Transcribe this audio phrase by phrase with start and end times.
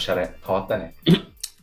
[0.00, 0.34] ワインおしゃれです。。
[0.34, 0.34] おしゃれ。
[0.46, 0.94] 変わったね。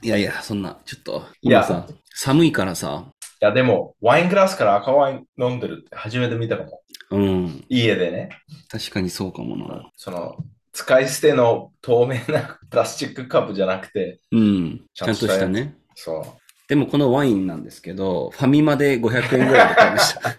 [0.03, 3.05] いやいや、そんな、ちょっと、いや今さ、寒いからさ、
[3.41, 6.81] いや、でも、ワイングラスから赤ワイン飲んでるって初めて見たかも。
[7.11, 8.29] うん、家でね。
[8.67, 9.91] 確かにそうかもな。
[9.95, 10.35] その、
[10.73, 15.75] 使い捨ての透明な プラスチックカップじゃなくて、うん、ちゃんとしたね。
[15.95, 16.23] そう。
[16.67, 20.29] でもこのワインなんですけど、ファミマで500円ぐらいで買いました。
[20.35, 20.37] フ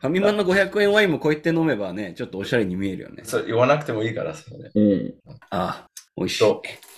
[0.00, 3.24] ァミマの500円ワインもこうやって飲めばね、ちょっとおしゃれに見えるよね。
[3.24, 4.70] それ言わなくてもいいから、それ。
[4.72, 5.14] うん。
[5.50, 5.87] あ、
[6.18, 6.44] 美味しい。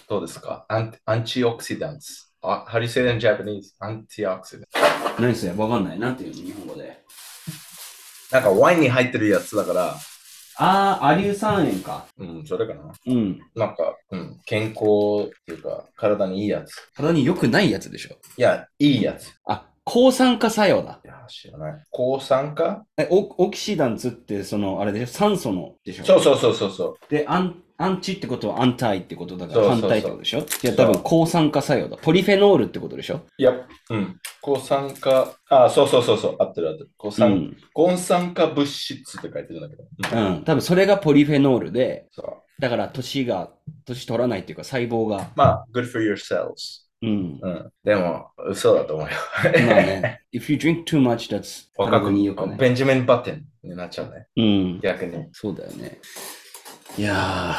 [0.08, 0.64] どうですか？
[0.68, 2.26] アンアンチオクシダンツ。
[2.42, 3.74] あ How do you say it in Japanese?
[3.78, 5.22] アンチオクシダンツ。
[5.22, 5.52] 何それ？
[5.52, 5.98] わかんない。
[5.98, 6.34] なんていうの？
[6.36, 6.98] 日本語で。
[8.32, 9.96] なんかワインに入ってるやつだから、
[10.56, 12.06] あー、アリュウ酸塩か。
[12.18, 12.92] うん、それかな。
[13.06, 13.40] うん。
[13.54, 16.74] なんか、うん、健康っていうか、体にいいやつ。
[16.94, 18.16] 体に良くないやつでしょ？
[18.36, 19.32] いや、いいやつ。
[19.46, 21.00] あ、抗酸化作用だ。
[21.04, 21.84] いや、知らない。
[21.90, 22.84] 抗酸化？
[22.96, 25.12] え、オオキシダンツって、その、あれでしょ？
[25.12, 26.04] 酸素のでしょ？
[26.04, 26.96] そうそうそうそうそう。
[27.08, 30.38] で、アン、アンチってことはアンタイってことだからそうそうそう反対ってことでしょ？
[30.40, 31.96] いや、多分抗酸化作用だ。
[31.96, 33.22] ポリフェノールってことでしょ？
[33.38, 33.52] いや、
[33.88, 34.20] うん。
[34.42, 36.90] 抗酸化、あ、そうそうそうそう、合ってる合ってる。
[36.98, 37.56] 抗う酸、ん。
[37.72, 39.84] 抗酸化物質って書いてるんだけど。
[40.18, 40.44] うんうん。
[40.44, 42.60] 多分それがポリフェノールで、そう。
[42.60, 43.50] だから年が、
[43.86, 45.30] 年取らないっていうか細胞が。
[45.34, 46.82] まあ、good for your cells。
[47.02, 47.40] うん。
[47.40, 47.72] うん。
[47.82, 49.12] でも、嘘だと思うよ。
[49.66, 50.20] まあね。
[50.34, 52.56] If you drink too much, that's 若体に良くない。
[52.58, 54.26] くベンジャミン・バテンになっちゃうね。
[54.36, 54.80] うん。
[54.80, 55.14] 逆に。
[55.14, 55.98] よそうだよね。
[56.98, 57.54] いや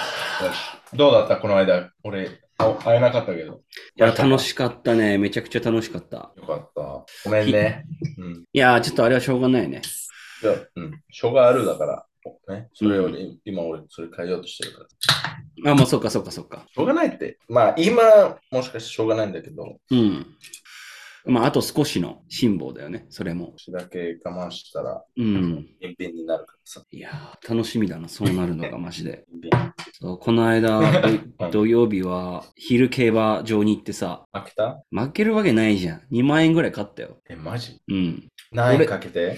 [0.91, 1.89] しどうだったこの間？
[2.03, 3.53] 俺、あ会えなかったけど。
[3.53, 3.56] ー。
[3.56, 3.59] い
[3.95, 5.17] や、楽しかったね。
[5.17, 6.31] めちゃくちゃ楽しかった。
[6.35, 7.06] よかった。
[7.23, 7.85] ごめんね。
[8.17, 8.44] うん。
[8.51, 9.81] いやー、ちょっとあれはしょうがないね。
[10.44, 11.01] いや、うん。
[11.09, 12.06] しょうがあるだから。
[12.50, 12.67] ね。
[12.73, 13.09] それを、
[13.45, 14.85] 今俺、それ変えようとしてるか
[15.63, 15.72] ら。
[15.72, 16.66] あ、まあ、そうか、そうか、そうか。
[16.72, 17.39] しょうがないって。
[17.47, 20.27] まあ、今、もしかしてしょうがないんだけど、うん。
[21.25, 23.05] まあ、あと少しの辛抱だよね。
[23.09, 23.53] それも。
[23.57, 25.67] 少しだけ我慢したら、うん。
[25.79, 26.83] 便秘になるからさ。
[26.91, 28.07] いやー、楽しみだな。
[28.09, 29.25] そうなるのが マジで。
[29.99, 30.79] そうこの間、
[31.39, 34.81] ど土曜日は昼競馬場に行ってさ、飽きた？
[34.89, 36.01] 負けるわけないじゃん。
[36.11, 37.19] 2万円ぐらい買ったよ。
[37.29, 37.79] え、マジ？
[37.88, 38.27] うん。
[38.51, 39.38] 何円かけて？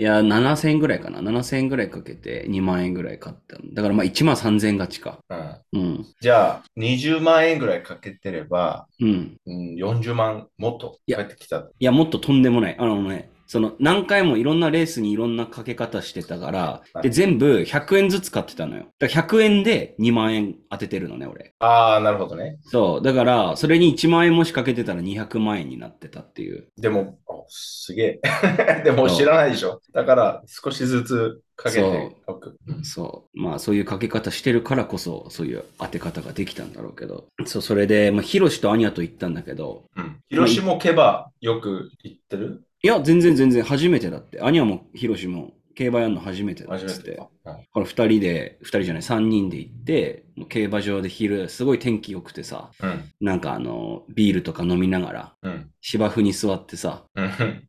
[0.00, 1.20] いや、7000円ぐらいかな。
[1.20, 3.74] 7000円ぐらいかけて2万円ぐらい買ったの。
[3.74, 5.18] だからまあ1万3000円勝ちか。
[5.28, 5.82] うん。
[5.82, 6.06] うん。
[6.22, 9.36] じゃあ、20万円ぐらいかけてれば、うん。
[9.44, 11.68] うん、40万もっと返ってきた。
[11.78, 12.76] いや、もっととんでもない。
[12.78, 16.60] あのね、その何回もいろんなレースにいろんなかけ方してたから、
[16.94, 18.86] はいで、全部100円ずつ買ってたのよ。
[19.00, 21.52] だから100円で2万円当ててるのね、俺。
[21.58, 22.58] ああ、なるほどね。
[22.66, 23.04] そう。
[23.04, 26.68] だから、それに1万円もしかけてたら200万円になってたっていう。
[26.78, 28.82] でも、おすげえ。
[28.84, 29.80] でも知らないでしょ。
[29.92, 32.56] だから、少しずつかけておく。
[32.68, 33.40] うんそう。
[33.40, 37.26] まあ、そういうかけ方してるからこそ、そういう当て方ができたんだろうけど。
[37.46, 40.20] そう、それで、まあ、ヒロシとアニャと行ったんだけど、うん。
[40.28, 42.62] 広島競馬よく行ってる？
[42.82, 44.40] いや、全然全然初めてだって。
[44.40, 46.92] アニャもヒロシも競馬やるの初めてだっつって。
[46.92, 47.22] 初めてか。
[47.24, 47.30] うん
[47.72, 53.04] これ二人で、二人じゃない、三人で行って、もう競馬場で昼、すごい天気良くてさ、うん。
[53.20, 55.70] なんかあの、ビールとか飲みながら、うん。
[55.80, 57.68] 芝生に座ってさ、うん。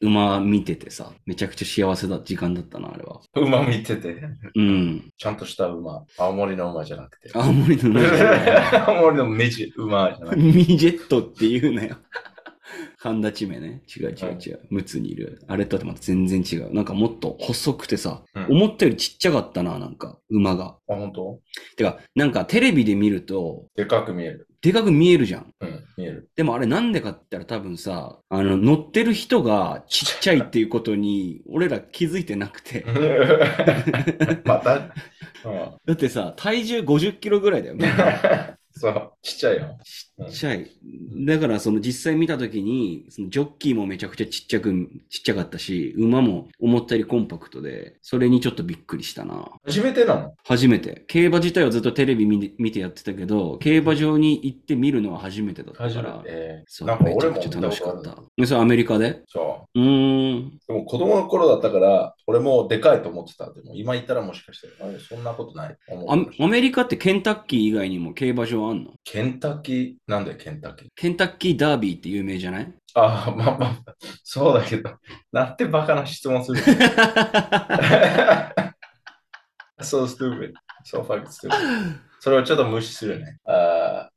[0.00, 3.20] 馬見ててさ、めちゃくちゃ幸せだ、時間だったな、あれは。
[3.34, 4.16] 馬見てて。
[4.54, 5.10] うん。
[5.16, 6.04] ちゃんとした馬。
[6.16, 7.30] 青森の馬じゃなくて。
[7.34, 10.42] 青森の馬じゃない 青森のメジ馬じゃなくて。
[10.42, 11.96] ミジェットって言うなよ。
[13.00, 13.82] 神田地名ね。
[13.96, 14.60] 違う違う違う。
[14.70, 15.40] 陸奥にいる。
[15.46, 16.74] あれとはまた全然違う。
[16.74, 20.76] なんかもっと細くてさ、うん思ったよりちっちゃかったな、なんか、馬が。
[20.88, 21.38] あ、本当？
[21.76, 24.48] てか、なんかテレビで見ると、でかく見える。
[24.62, 25.54] でかく見えるじゃん。
[25.60, 26.30] うん、見える。
[26.34, 32.84] でもあれなんでかって言ったら多分さ、あの、乗ってる人がちっちゃいっていうことに、俺ら気づいてなくて。
[34.44, 34.90] また、うん、
[35.86, 37.76] だってさ、体重50キロぐらいだよ。
[37.76, 37.90] めっ
[38.72, 39.78] そう、ちっちゃいよ。
[39.84, 40.70] ちゃい。
[41.26, 49.50] だからその実際見たときに、そのジョッキーもめちゃくちゃちっちゃく、ちっちゃかったし、馬も思ったよりコンパクトで、それにちょっとびっくりしたな。
[49.64, 50.34] 初めてなの？
[50.44, 51.04] 初めて。
[51.06, 56.12] 競馬自体はずっとテレビ見て見てやってたけど、競馬場に行って見るのは初めてだったから。
[56.24, 56.64] て。
[56.66, 58.16] そう、なんかめちゃくちゃ楽しかった。
[58.36, 59.22] えそれアメリカで？
[59.28, 60.46] そうーん。
[60.48, 60.50] う。
[60.66, 63.52] でも子供の頃だったから、俺もでかいと思ってた。
[63.52, 65.76] でも今言ったらもしかして、あれそんなことない。
[66.08, 68.92] アメアメリカってケンタッキー以外にも競馬場あんの？
[69.04, 72.72] ケンタッキー、なんでケンタッキーケンタッキーダービーって有名じゃない？
[72.94, 73.76] ああ、まあまあ、
[74.24, 74.90] そうだけど、
[75.32, 76.60] なんてバカな質問する
[79.80, 80.54] so stupid.
[80.84, 81.98] So fucking stupid.
[82.20, 83.38] それをちょっと無視するね。
[83.46, 84.08] あ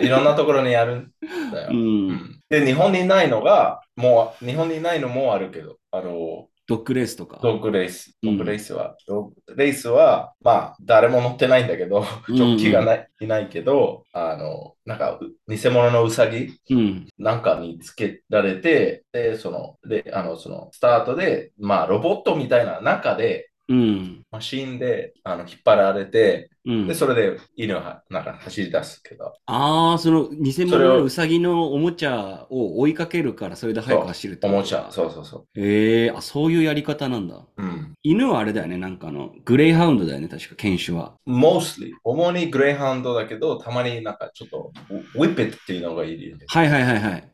[0.00, 1.12] いろんなところにあるん
[1.52, 1.68] だよ。
[1.70, 1.74] う。
[1.74, 7.40] うんんで、日本にないのが、もう、日本にないのもあるけど、あの、ドッグレースとか？
[7.42, 8.16] ドッグレース。
[8.22, 17.08] うんドッグレースは、ドッグレースは、まあ、誰も乗ってないんだけど、うんジョッキーがないいないけど、あの、なんか、う偽物のウサギうん。
[17.18, 24.22] なんかにつけられて、で、その、で、あの、その、スタートで、まあ、ロボットみたいな中で、うん。
[24.30, 26.94] マシンで、あの、引っ張られて、うんで、。
[26.94, 37.36] それで犬は、なんか走り出すけど、ああ、その偽物のウサギのおもちゃを追いかけるから、それで速く走るおもちゃ、そうそうそへえあ、そういうやり方なんだ。
[37.36, 37.48] う。
[37.56, 37.94] うん。
[38.02, 41.14] 犬はあれだよね、なんかあの、グレイハウンドだよね、確か、犬種は。
[41.26, 44.72] mostly、主にグレイハウンドだけど、たまになんかちょっと、
[45.14, 46.36] ウィッペットっていうのがいる。
[46.46, 47.28] はいはいはいはい。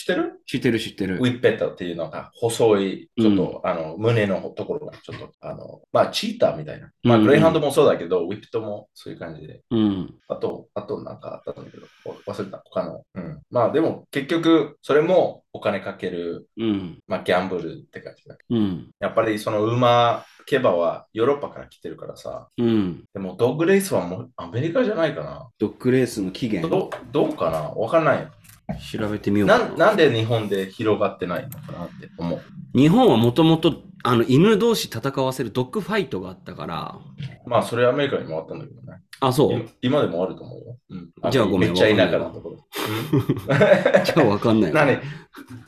[0.00, 0.40] し知ってる？
[0.46, 1.20] 知ってる知ってるウ。
[1.20, 6.90] ィッペットっていうのが細い、ちょっと、あの、胸のところがちょっと、あの、まあ、チーターみたいな。
[7.02, 9.60] まあ、うんグレイハウンドもそうだけど、ウィッペットもそういう感じで。
[9.70, 10.14] うん。
[10.28, 12.62] あと、あとなんかあったんだけど、わ忘れた。
[12.64, 13.02] 他の。
[13.14, 13.40] うん。
[13.50, 16.98] まあ、でも結局、それもお金かける、うん。
[17.06, 18.36] まあ、ギャンブルって感じだ。
[18.48, 18.90] うん。
[19.00, 22.48] やっぱりその馬、競馬はヨーロッパから来てるからさ。
[22.56, 23.04] うん。
[23.12, 25.48] でも、ドッグレースはもうアメリカじゃないかな。
[25.58, 27.70] ドッグレースの起源、どどうかな？
[27.70, 28.28] わかんない。
[28.76, 29.68] 調べてみようかな。
[29.70, 32.40] ななんで日本で広がってないのかなって思う。
[32.74, 36.98] 日本はもともと、あの、犬同士戦わせるドッグファイトがあったから、
[37.46, 39.00] まあ、それアメリカにもあったんだけどね。
[39.20, 39.52] あ、そう？
[39.52, 40.76] 今今でもあると思うよ。
[40.90, 42.66] うん、じゃあごめんめっちゃ田舎なところ。
[44.04, 44.84] じゃあわかんないな。
[44.86, 44.98] 何？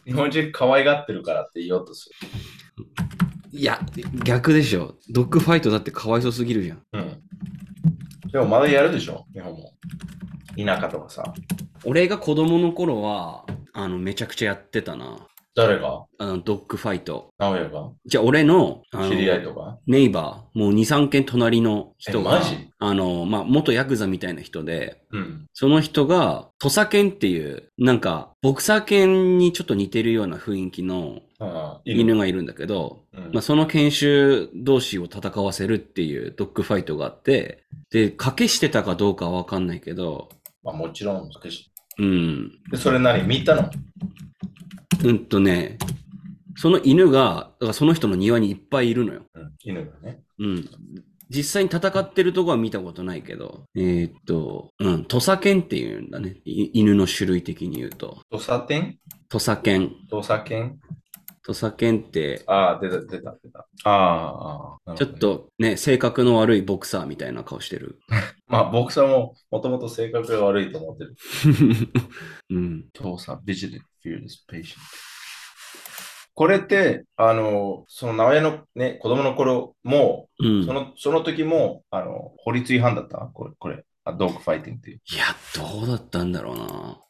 [0.07, 2.09] 日本人可愛がってるからって言おうとす
[3.53, 3.79] いや、
[4.25, 4.95] 逆でしょ。
[5.11, 6.79] ドッグファイトだってかわいそうすぎるじゃん。
[6.79, 6.85] る。
[6.93, 7.23] うん。
[8.31, 9.73] でもまだやるでしょ日本も。
[10.57, 11.33] 田舎とかさ。
[11.85, 15.27] 俺が子供の頃は、あの、めちゃくちゃやってたな。
[15.55, 16.07] 誰が？
[16.19, 17.29] あの、ドッグファイト。
[17.39, 17.91] 直哉が？
[18.07, 19.79] じゃあ、俺の、あの知り合いとか？
[19.87, 22.71] ネイバー、もう2、3軒隣の人が、えマジ？
[22.79, 25.47] あの、まあ、元ヤクザみたいな人で、うん。
[25.53, 31.21] その人が、土佐犬っていう、なんか、ボクサー犬にちょっと似てるような雰囲気の
[31.85, 40.31] 犬がいるんだけど、うんまあ、その犬種同士を戦わせるっていうドッグファイトがあって、で、賭けしてたかどうかはわかんないけど、
[40.63, 41.31] まあ、もちろん。
[41.99, 42.51] うん。
[42.71, 43.71] でそれ何見たの？
[45.05, 45.79] うんとね、
[46.57, 49.23] その犬が、だからその人の庭にいっぱいいるのよ。
[49.35, 49.53] うん。
[49.65, 50.21] 犬がね。
[50.39, 50.69] うん。
[51.29, 56.37] 実際に戦ってるとこは見たことないけど、えーっと、うん、土佐犬っていうんだね。
[56.45, 58.19] い犬の種類的に言うと。
[58.31, 58.99] 土佐店
[59.31, 59.93] 土佐犬。
[60.11, 60.79] 土佐犬
[61.45, 63.67] 土佐犬って、ああ、出た、出た、出た。
[63.85, 65.11] ああああ、ちょっ。
[65.15, 67.99] とね、性格の悪いボクサーみたいな顔してる。
[68.47, 71.17] まあ、僕さんももともと性格が悪いと思ってる。
[72.51, 72.85] うん。
[72.93, 74.83] 調査、ビジネス、フィールス、ペーション。
[76.35, 80.65] これって、あの、その直江のね、子供の頃も、うん。
[80.65, 83.19] その、その時も、あの、法律違反だった？
[83.35, 83.85] これ、これ。
[84.05, 85.01] あドッグファイティングっていう。
[85.13, 85.25] いや、
[85.55, 87.01] どうだったんだろうな。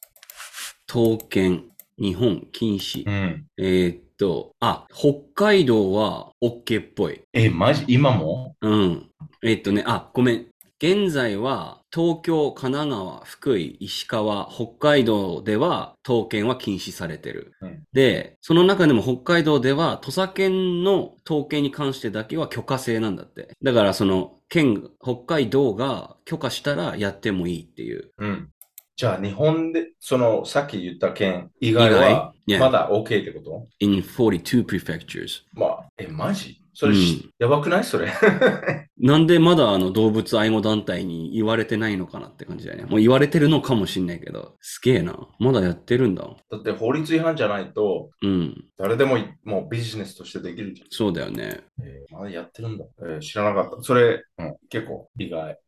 [0.86, 3.08] 刀剣、日本、禁止。
[3.08, 3.46] ん。
[3.56, 7.22] えーっと、あ、北海道は OK っぽい。
[7.32, 7.84] え、マジ？
[7.88, 8.54] 今も？
[8.60, 9.10] うん。
[9.42, 10.46] えーっとね、あ、ごめん。
[10.78, 17.52] 現在は東京、神奈川、福井、石川、北海道では刀剣は禁止されてる。
[17.60, 23.50] うんで、その中でも北海道では土佐犬の刀剣に関してだけは許可制なんだって。
[23.62, 28.10] だからその県、北海道が許可したらやってもいいっていう。
[28.18, 28.48] うん。
[28.96, 35.42] じゃあ、日本で、その、さっき言った県以外は、まだ OK ってこと？In 42 prefectures.
[35.54, 36.58] まあ、え、マジ？
[36.74, 37.84] それ、うんやばくない？
[37.84, 38.10] それ。
[38.98, 42.84] なんでまだあの動物愛護団体に言われてないのかなって感じだよね。
[42.84, 44.56] もう言われてるのかもしんないけど。
[44.60, 45.28] すげえな。
[45.38, 46.24] まだやってるんだ。
[46.50, 48.64] だって法律違反じゃないと、うん。
[48.78, 51.62] 誰でもいもうビジネスとしてできるじそうだよね。
[51.78, 51.86] ゃん。
[51.86, 52.84] えーまだやってるんだ。
[53.02, 53.82] えー知らなかった。
[53.82, 55.58] それ、うん、結構意外。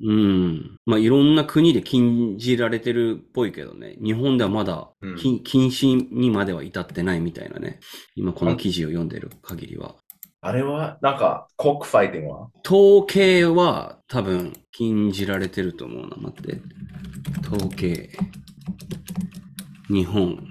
[0.00, 0.78] うん。
[0.86, 3.96] まあ、いろんな国で禁じられてるっぽいけどね。
[4.02, 7.80] 日本ではまだうん禁禁止にまでは至ってないみたいなね。
[8.16, 9.94] 今この記事を読んでる限りは。
[10.44, 12.48] あれは、なんか、コックファイティングは？
[12.66, 16.16] 統計は多分禁じられてると思うな。
[16.16, 16.60] 待って。
[17.46, 18.10] 統計。
[19.88, 20.44] 日本。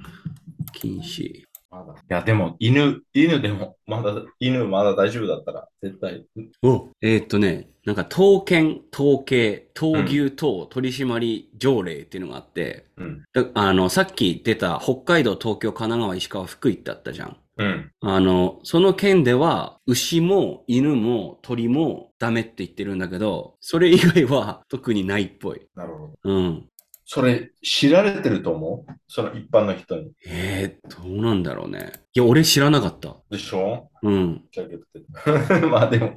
[0.71, 1.43] 禁止。
[1.69, 1.93] まだ。
[1.93, 6.25] いや、でも、犬、犬でも、まだ、犬まだ大丈夫だったら、絶対。
[6.63, 13.23] おえーっとね、なんか、刀剣、統計、闘牛等取締条例っていうのがあって、うん。
[13.33, 17.37] だあの、さっき出た北海道、東京、神奈川、石川、福井ってあったじゃん。
[17.57, 17.91] うん。
[18.01, 25.61] あの、その県では、牛も犬も鳥もダメって言ってるんだけど、それ以外は特にないっぽい。
[25.75, 26.13] なるほど。
[26.23, 26.67] うん。
[27.13, 28.91] それ、知られてると思う？
[29.05, 30.13] その一般の人に。
[30.25, 31.91] えー、どうなんだろうね。
[32.13, 33.17] いや、俺知らなかった。
[33.29, 33.89] でしょ？
[34.01, 34.45] うん。
[35.69, 36.15] まあでも、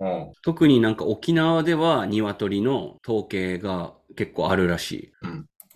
[0.00, 0.32] うん。
[0.42, 5.12] 特になんか沖縄では鶏の統計が結構あるらしい。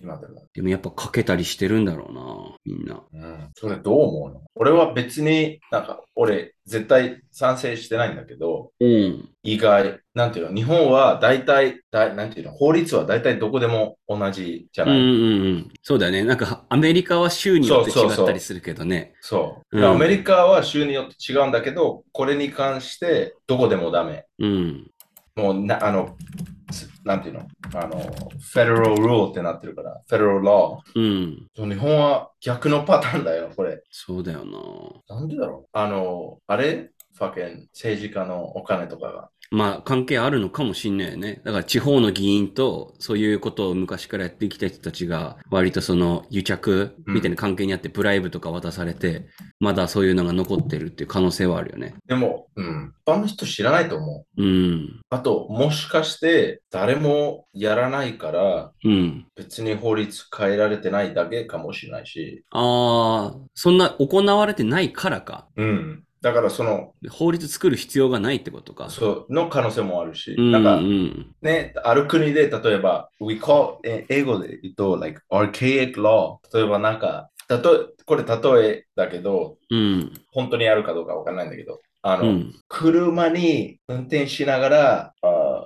[0.02, 0.46] 今でも。
[0.54, 3.02] でもやっぱかけたりしてるんだろうな、みんな。
[3.12, 3.50] うん。
[3.54, 4.42] それどう思うの？
[4.54, 9.28] 俺は別になんか俺絶対賛成してないんだけど、うん。
[9.42, 14.98] 意外、なんていうの、日本は大体、大なんていうの、法律は大体どこでも同じじゃない？
[14.98, 15.68] うんうんうん。
[15.82, 16.24] そうだよね。
[16.24, 19.14] なんか、アメリカは州によって違ったりするけどね。
[19.20, 24.24] そう、うんアメリカは州によって違うんだけど、これに関してどこでもダメ。
[24.38, 24.90] うん。
[25.36, 26.16] もうな、あの、
[26.58, 26.59] す
[27.04, 27.40] なんていうの、
[27.74, 31.48] あの、フェデラルルールってなってるから、フェデラルロうん。
[31.56, 31.68] ー。
[31.70, 33.82] 日本は逆のパターンだよ、これ。
[33.90, 35.16] そうだよな。
[35.16, 35.68] なんでだろう？
[35.72, 36.90] あの、あれ？
[37.14, 39.30] ファケン政治家のお金とかが。
[39.50, 41.40] まあ、関係あるのかもしんないよね。
[41.44, 49.26] だから、地方の議員と、そういうことを昔からやってきた人たちが、割とその、癒着みたいな関係にあって、ブライブとか渡されて、
[49.58, 51.94] まだそういうのが残ってるっていう可能性はあるよね。
[52.06, 54.42] でも、うん、一般の人知らないと思う。
[54.42, 55.00] うん。
[55.10, 59.26] あと、もしかして誰もやらないから、うん。
[59.34, 65.48] 別に法律変えられてないだけかもしれないし、ああ、そんな行われてないからか。
[65.56, 66.04] うん。
[66.22, 68.90] だからその、法律作る必要がないってことか。
[68.90, 71.34] そうの可能性もあるし、うん、なんかうん。
[71.40, 76.36] ね、ある国で例えば、we call、え英語で言うと、like archaic law。
[76.54, 80.12] 例えばなんか、たとこれ例えだけど、うん。
[80.30, 82.54] 本当にあるかどうかわかんないんだけど、あの、うん。
[82.68, 85.14] 車に運転しながら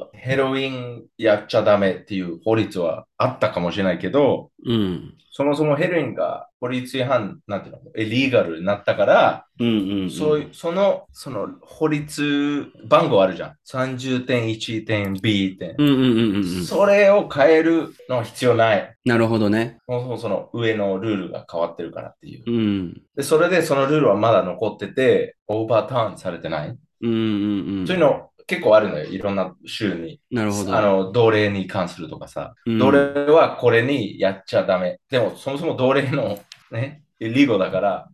[0.03, 5.15] あヘロインやっちゃダメっていう法律はあったかもしれないけど、うん。
[5.37, 9.67] そもそもヘロインが法律違反、なんていうの、エリーガルになったから、うん。
[9.67, 10.11] うん。
[10.11, 13.57] そういう、その、その法律番号あるじゃん。
[13.67, 15.75] 30.1点 B 点。
[15.77, 16.65] うんうん。
[16.65, 18.97] それを変えるのは必要ない。
[19.05, 19.79] なるほどね。
[19.87, 22.45] そもそもその上のルールが変わってるからっていう。
[22.47, 23.03] うん。
[23.17, 26.69] で、それでそのルールはまだ残ってて、オーバーターンされてない。
[26.69, 27.87] うんうんうん。
[27.89, 29.05] そういうの結構あるのよ。
[29.05, 30.21] いろんな州に。
[30.31, 30.77] なるほど。
[30.77, 32.55] あの、奴隷に関するとかさ。
[32.67, 35.01] うん奴隷はこれにやっちゃダメ。
[35.11, 36.39] でも、そもそも奴隷の
[36.71, 38.09] ね、イリゴだから、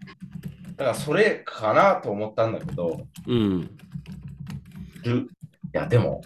[0.77, 3.77] だからそれかなと思ったんだけど、うん。
[5.05, 5.27] ルい
[5.73, 6.21] や、でも、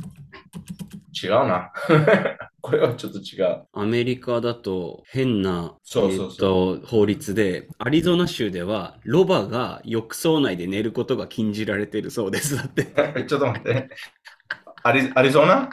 [1.22, 1.72] 違うな。
[2.60, 3.66] これはちょっと違う。
[3.72, 12.56] アメリカだと変な、そうそうそうえっと、法律で、アリゾナ州では、ロバが浴槽内で寝ることが禁じられてるそうです。
[12.56, 12.84] だって。
[13.26, 13.90] ちょっと待って。
[14.82, 15.70] アリアリゾナ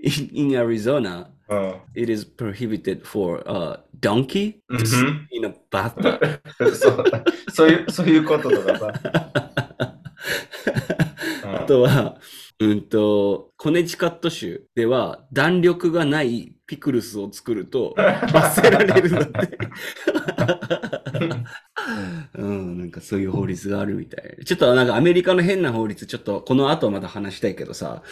[0.00, 1.74] ？In, in Arizona, うん。
[1.94, 6.40] it is prohibited for a donkey う to ん sleep in a bathtub.
[6.74, 7.04] そう
[7.50, 8.92] そういう、そういうこととかさ。
[11.68, 12.16] あとは、
[12.60, 17.94] うんと、コネチカット州では弾力がないピクルスを作ると
[18.32, 19.58] 罰せられるんだって。
[22.36, 24.44] うん、なんかそういう法律があるみたい。
[24.46, 28.02] ちょっとなんかアメリカの変な法律、ちょっとこの後まだ話したいけどさ、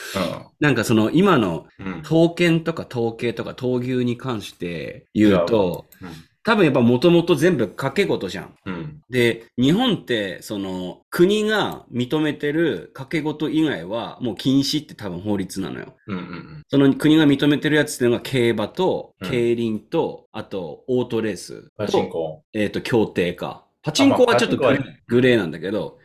[0.60, 1.86] なんかその今のうん。
[1.86, 2.02] うん。
[2.02, 6.08] 刀剣とか統計とか闘牛に関して言うと、うん
[6.46, 8.54] 多分やっぱもともと全部掛け事じゃん。
[8.66, 9.00] うん。
[9.10, 15.96] で、日本って、その、国が認めてる掛け事以外は、もう禁止って多分法律なのよ。
[16.06, 16.16] うん。
[16.16, 16.62] うん。
[16.68, 22.44] その国が認めてるやつっていうのが、競馬と、うん競輪と、あと、オートレースと、パチンコ。
[22.52, 23.64] えっ、と、協定か。
[23.82, 25.98] パチンコはちょっとグレ,、ーなんだけど、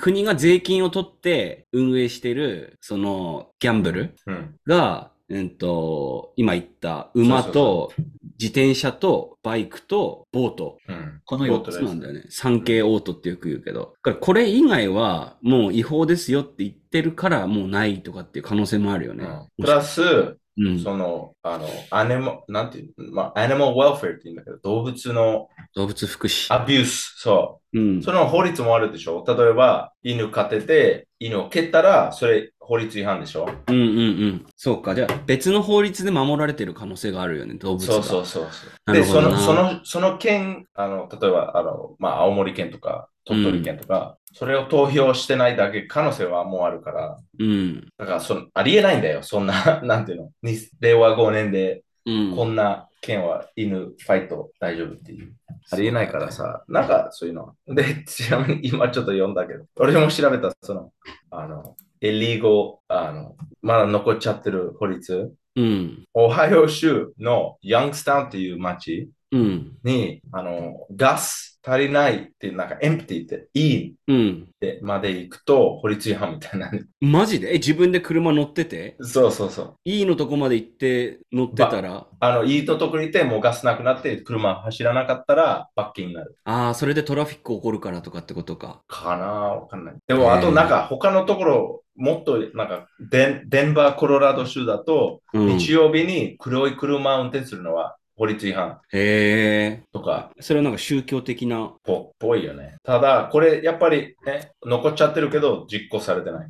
[0.00, 4.56] 国が税金を取って運営してる、その、ギャンブルうん。
[4.66, 7.92] が、うんと、今言った馬と、
[8.38, 10.78] 自転車と、バイクと、ボート。
[10.86, 11.20] うん。
[11.24, 12.24] この4ボートですつなんだよね。
[12.28, 13.80] 産経オートってよく言うけど。
[13.80, 19.26] だからこれ以外はもう違法ですよって言ってるからもうないとかっていう可能性もあるよね。
[19.58, 20.78] プラス、うん。
[20.78, 26.54] その、あの、アニマ、なんていう、まあ、アニマルウェルフェアって言うんだけど、動物の動物福祉。
[26.54, 27.82] アビュース、そうう。
[27.98, 28.02] ん。
[28.02, 29.24] その法律もあるでしょ？
[29.26, 33.48] 例えば、犬飼ってて、犬を蹴ったら、それ法律違反でしょ？
[33.68, 34.46] うんうんうん。
[34.56, 34.94] そうか。
[34.94, 37.92] じゃあ別の法律で守られてる可能性があるよね、動物が。
[37.94, 38.94] そうそうそうそう。
[38.94, 47.88] で、その、その、その県、あの、例えば、あの、まあ、青森県とか、鳥取県とか、それを投票してないだけ可能性はもうあるから、うん。
[47.96, 52.36] だからその、ありえないんだよ、そんな、 なんていうの、に令和5年で、うん。
[52.36, 55.32] こんな県は犬ファイト大丈夫っていう。
[55.70, 57.54] ありえないからさ、なんかそういうの。
[57.68, 60.92] で、ちなみに今ちょっと読んだけど、俺も調べた、その、
[61.30, 65.32] あの、エリーゴ、あの、まだ残っちゃってる法律。
[65.56, 66.04] うん。
[66.12, 69.78] オハイオ州のヤングスタウンっていう町うん。
[69.84, 74.48] に、あの、ガス足りないって、なんかエンプティって、いいっうん。
[74.60, 76.70] てまで行くと法律違反みたいな。
[77.00, 77.50] マジで？
[77.50, 78.96] え、自分で車乗ってて？
[79.00, 79.76] そうそうそう。
[79.84, 82.06] いいのとこまで行って乗ってたら？
[82.20, 86.36] あの、いいとこにいて、もうガスなくなって、車走らなかったら罰金になる。
[86.44, 88.82] ああ、それでトラフィック起こるからとかってことか。
[88.86, 89.94] かなわかんない。
[90.06, 95.56] でも、あとなんか他のところ、もっとなんかデン、デンバー、コロラド州だと、うん。
[95.58, 99.82] 日曜日に黒い車を運転するのは法律違反へえ。
[99.92, 101.74] とか、それはなんか宗教的な？
[101.84, 102.76] ぽぽいよね。
[102.84, 106.46] ただ、これやっぱりね、残っちゃってるけど、実行されてない。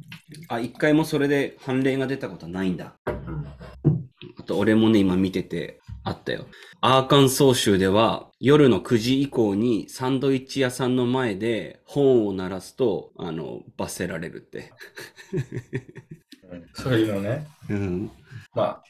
[0.49, 2.97] あ、一回もそれで判例が出たことはないんだ。
[3.07, 3.47] うん。
[4.39, 6.47] あと、俺もね、今見ててあったよ。
[6.81, 14.71] アーカンソー州では、夜の9時以降にサンドイッチ屋さんの前で本を鳴らすと、あの、罰せられるって。
[15.33, 17.47] うんそういうのね。
[17.71, 18.11] うん。
[18.55, 18.83] まあ、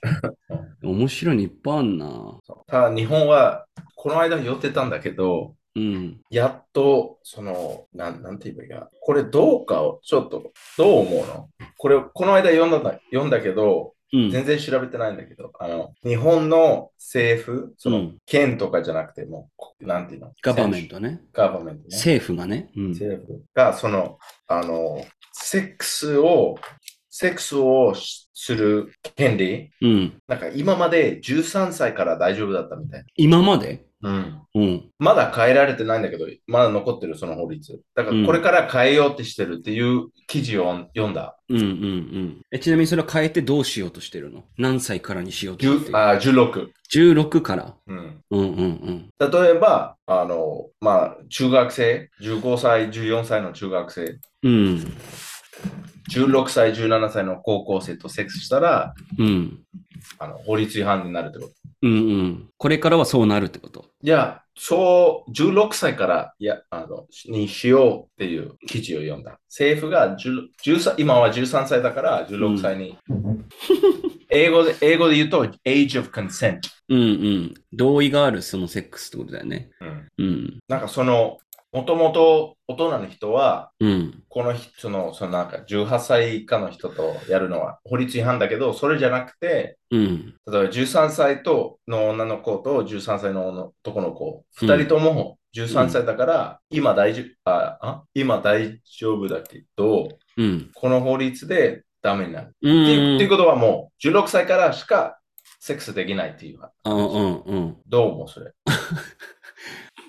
[0.83, 2.39] 面白いのいっぱいあんな。
[2.67, 3.67] ただ日本は、
[3.97, 6.21] この間寄ってたんだけど、うん。
[6.31, 8.91] やっと、その、なん、なんて言えばいいか。
[9.01, 11.49] これどうかを、ちょっと、どう思うの？
[11.79, 14.31] これ、この間読んだんだ、読んだけど、うん。
[14.31, 20.33] 全然調べてないんだけど、あの、日本の政府、その、うん県とかじゃなくても、こなんていうの？
[20.43, 21.21] ガバメントね。
[21.33, 21.87] ガバメントね。
[21.91, 22.71] 政府がね。
[22.77, 22.89] うん。
[22.91, 26.55] 政府が、その、あの、セックスを、
[27.17, 30.21] セックスをしする権利、うん。
[30.27, 33.05] なんか今まで13歳から大丈夫だったみたい。
[33.15, 33.87] 今まで？
[34.03, 34.43] うん。
[34.57, 34.91] うん。
[34.99, 37.81] まだ変えられてないんだけど、まだ残ってるその法律。
[37.95, 41.39] だからこれから変えようってしてるっていう記事を読んだ。
[41.49, 42.43] うんうんうん。
[42.51, 44.43] え、ちなみにそれは変えてどうしようとしてるの？
[44.59, 46.69] 何歳からにしようとして10るあ16。
[46.93, 47.75] 16から？
[47.87, 48.21] うん。
[48.33, 49.11] うんうんうん。
[49.21, 54.81] 例えば、あの、まあ、中学生、15歳、14歳の中学生、うん。
[56.11, 59.61] 16歳、17歳の高校生とセックスしたら、うん。
[60.19, 61.53] あの法律違反になるってこと。
[61.83, 62.49] うんうん。
[62.59, 63.87] これからはそうなるってこと？
[64.03, 69.39] いや、そう、16歳から、いや、あの、にしようっていう記事を読んだ。
[69.49, 72.99] 政府が10 13今は13歳だから16歳に。
[74.31, 76.61] 英語で、英語で言うと、age of consent。
[76.89, 77.55] うんうん。
[77.73, 79.71] 同意があるそのセックスってことだよね。
[79.81, 80.09] うん。
[80.19, 80.59] うん。
[80.69, 81.39] なんかその、
[81.75, 84.23] もともと大人の人は、うん。
[84.29, 90.35] この人の、そのなんか18歳以下の人とやるのは法律違反だけど、それじゃなくて、うん。
[90.47, 100.71] 例えば13歳との女の子と13歳の男の子、うん2人とも13歳だから、今大丈夫、ああ今大丈夫だけど、うん。
[100.77, 102.47] この法律でダメになる。
[102.47, 105.19] うっていうっんていうことはもう16歳からしか
[105.59, 106.61] セックスできないっていう。
[106.85, 107.77] うんうんうん。
[107.89, 108.53] どう思うそれ？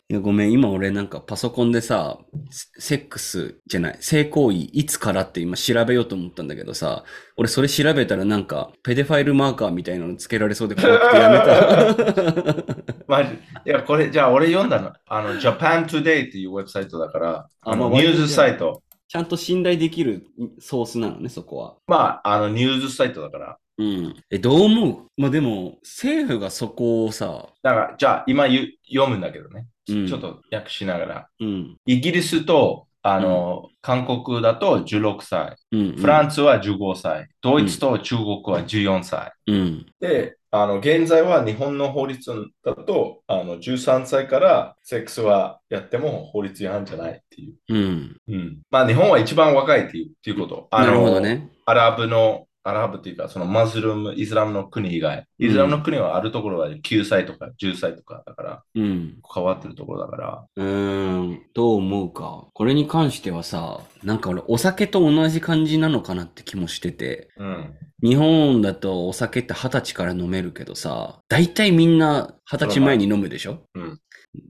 [0.07, 2.19] いや、ごめん、今俺なんかパソコンでさ、
[2.51, 7.05] セセックスじゃない、性行為いつからって今調べようと思ったんだけどさ、
[7.37, 12.75] 俺それ調べたらなんか、ペデファイルマーカーみたいなのつけられそうで怖くてやめた。
[13.07, 14.93] マジいや、これ、じゃあ俺読んだの。
[15.07, 18.83] あの、Japan Today っていうウェブサイトだから、あのまあニュースサイト。
[19.07, 20.27] ちゃんと信頼できる
[20.59, 21.77] ソースなのね、そこは。
[21.87, 23.57] まあ、あの、ニュースサイトだから。
[23.79, 24.15] うん。
[24.29, 24.87] え、どう思
[25.17, 25.21] う？
[25.21, 29.65] まあでも、政府がそこをさ、だから、じゃあ今読むんだけどね。
[29.89, 31.27] うんちょっと訳しながら。
[31.39, 31.77] うん。
[31.85, 35.55] イギリスと、あの、韓国だと16歳。
[35.71, 35.91] うん。
[35.95, 37.27] フランスは15歳。
[37.41, 39.31] ドイツと中国は14歳。
[39.45, 39.85] うん。
[39.99, 47.73] で、あの、現在は日本の法律だと、あの、13歳からセックスはやっても法律違反じゃないっていう。
[47.75, 48.17] うん。
[48.27, 48.57] うん。
[48.71, 50.67] まあ、日本は一番若いっていうっていうこと。
[50.71, 51.51] あのなるほどね。
[51.65, 55.27] アラブの、アラブっていうか、そのマズルム、イスラムの国以外。
[55.37, 59.17] イスラムの国はあるところは9歳とか10歳とかだから、うん。
[59.33, 60.45] 変わってるところだから。
[60.55, 62.47] うーん、どう思うか。
[62.53, 67.75] これに関してはさ、なんか俺お酒と同じ感じなのかなって気もしてて、うん。
[68.03, 73.59] 日本だとお酒って二十歳から飲めるけどさ、大体みんな二十歳前に飲むでしょ？
[73.75, 73.99] うん。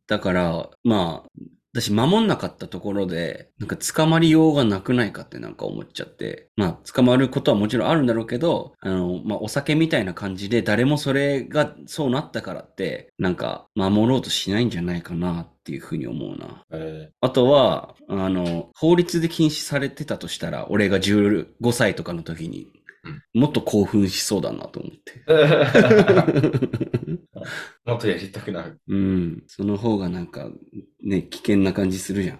[0.08, 1.30] だから、まあ、
[1.76, 16.64] 私守んなかったところで、なんか捕まりようがなくないかってなんか思っちゃって、まあ捕まることはもちろんあるんだろうけど、あの、まあお酒みたいな感じで誰もそれがそうなったからって、なんか守ろうとしないんじゃないかなっていうふうに思うな。
[16.72, 22.72] えあとは、あの、法律で禁止されてたとしたら、俺が15歳とかの時に、
[23.34, 25.26] もっと興奮しそうだなと思って。
[27.46, 27.50] ー
[27.92, 28.80] もっとやりたくなる。
[28.88, 29.44] うん。
[29.48, 30.50] その方がなんか、
[31.04, 32.40] ね、危険な感じするじゃん。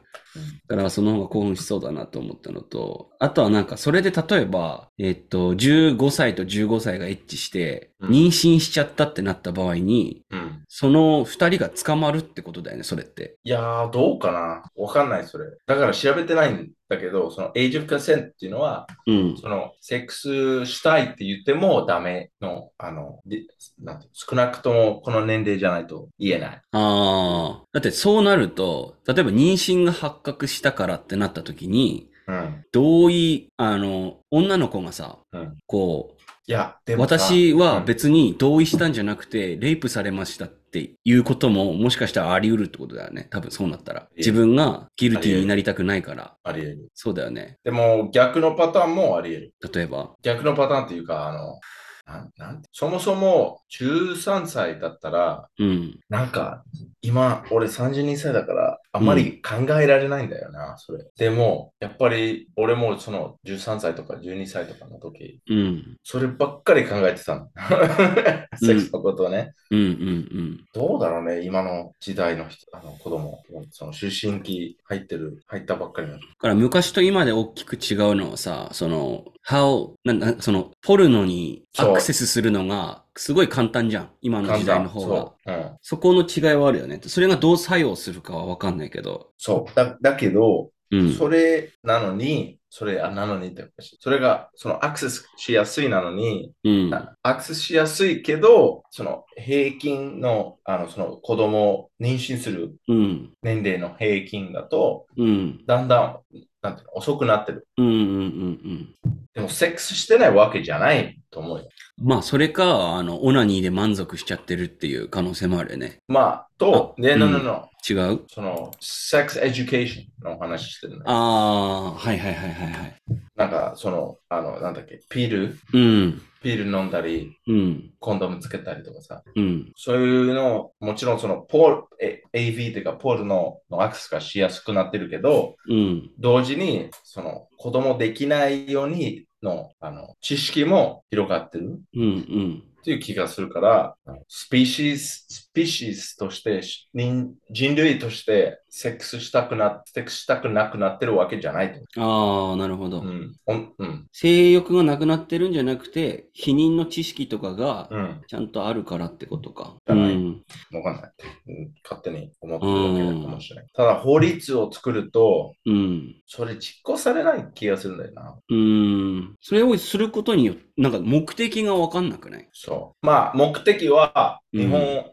[0.68, 10.64] だからその方が興奮しそうだなと思ったのと、あとはなんかそれで例えば、えっと、15歳と15歳がエッチして、うん妊娠しちゃったってなった場合に、うん。
[10.68, 13.38] その二人が捕まるってことだよね、それって。
[13.44, 15.46] いやー、どうかなわかんない、それ。
[15.66, 19.38] だから調べてないんだけど、その age of consent っていうのは、うん。
[19.38, 23.44] そのセックスしたいって言ってもダメの、あの、で
[23.82, 26.62] なんて少なくともこの年齢じゃないと言えない。
[26.72, 27.64] ああ。
[27.74, 32.66] だってそうなると、例えば妊娠が発覚したからってなった時に、うん。
[32.72, 43.28] 同意、あの、女の子がさ、うんこう、いや、私はうん別に同意したんじゃなくて、レイプされましたっていうことも、もしかしたらあり得るってことだよね。
[43.30, 44.08] 多分そうなったら。
[44.18, 46.36] 自分がギルティになりたくないから。
[46.44, 46.88] あり得る。
[46.94, 47.58] そうだよね。
[47.64, 49.74] でも逆のパターンもあり得る。
[49.74, 50.12] 例えば？
[50.22, 51.60] 逆のパターンっていうか、あの、
[52.06, 56.00] なんなんてそもそも13歳だったら、うん。
[56.08, 56.64] なんか、
[57.02, 61.06] 今、俺32歳だから、あんまり考えられないんだよな、それ。
[61.18, 65.98] でも、やっぱり、俺もその13歳とか12歳とかの時、うん。
[66.04, 67.50] そればっかり考えてたの。
[68.58, 69.54] セックスのことをね。
[69.72, 73.42] うんうんどうだろうね、今の時代の人、あの子供、
[73.72, 76.14] その思春期入ってる、入ったばっかりの。
[76.14, 84.10] だから昔と今で大きく違うのはさ、その、how、なんなその、ポルノにアクセスするのがすごい簡単じゃん。
[84.22, 85.08] 今の時代の方が。
[85.08, 85.52] そう。
[85.52, 85.72] うん。
[85.82, 87.00] そこの違いはあるよね。
[87.06, 89.32] それがどう作用するかはわかんないけど。
[89.38, 89.76] そう。
[89.76, 91.14] だだけど、うん。
[91.14, 93.66] それなのに、それ、あ、なのにって
[94.00, 96.92] それが、そのアクセスしやすいなのに、うん。
[97.24, 103.34] アクセスしやすいけど、その平均の、あの、その子供を妊娠するうん。
[103.42, 105.66] 年齢の平均だと、うん。
[105.66, 106.20] だんだん、
[106.66, 107.68] なんていうの、遅くなってる。
[107.78, 107.86] うん。
[107.86, 107.94] うん。
[107.94, 108.96] うん。
[109.34, 111.70] でも、セックスしてないわけじゃないと思うよ。
[111.98, 116.00] まあ、それか、あの、オナニーで満足しちゃってるっていう可能性もあるよね。
[116.08, 117.70] まあ、と、で、うん no, no, no.
[117.88, 118.22] 違う？
[118.28, 121.04] その、 sex education の話してるね。
[121.06, 123.02] ああ、はいはいはいはいはい。
[123.36, 126.22] なんか、その、あの、なんだっけ、ピル、うん。
[126.46, 127.92] ピル飲んだり、うん。
[128.00, 129.24] コンドームつけたりとかさ。
[129.36, 129.72] うん。
[129.76, 136.12] そういうの、もちろんそのポール、え AV というかポールののアクセスがしやすくなってるけど、うん。
[136.20, 142.04] 同時にその子供できないようにのあの知識も広がってるうん。
[142.04, 142.64] うん。
[142.82, 143.96] っていう気がするから、
[144.28, 146.62] species、species として、
[146.94, 153.00] 人人類としてセックスしたくな、セックスしたくなくなってるわけじゃないとああ、なるほど。
[153.00, 153.14] 思う。
[153.48, 153.74] うん。
[153.80, 154.08] うん。
[154.12, 158.22] 性欲がなくなってるんじゃなくて、否認の知識とかがうん。
[158.28, 159.78] ちゃんとあるからってことか。
[159.88, 160.44] うん。
[160.74, 161.12] わかんない。
[161.48, 163.66] うん勝手に思ってるだけかもしれない。
[163.74, 166.16] ただ法律を作ると、うん。
[166.28, 168.36] それ実行されない気がするんだよな。
[168.50, 169.36] うん。
[169.40, 172.50] それをすることによって、なんか目的がわかんなくない？
[172.52, 173.06] そう。
[173.06, 175.04] まあ、目的は、うん日本が、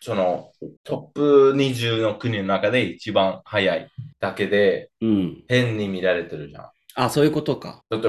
[0.00, 0.52] その、
[0.84, 3.88] トップ20の国の中で一番早い
[4.20, 5.44] だけで、うん。
[5.48, 6.70] 変に見られてるじゃん。
[6.94, 7.82] あ、そういうことか。
[7.90, 8.08] だって、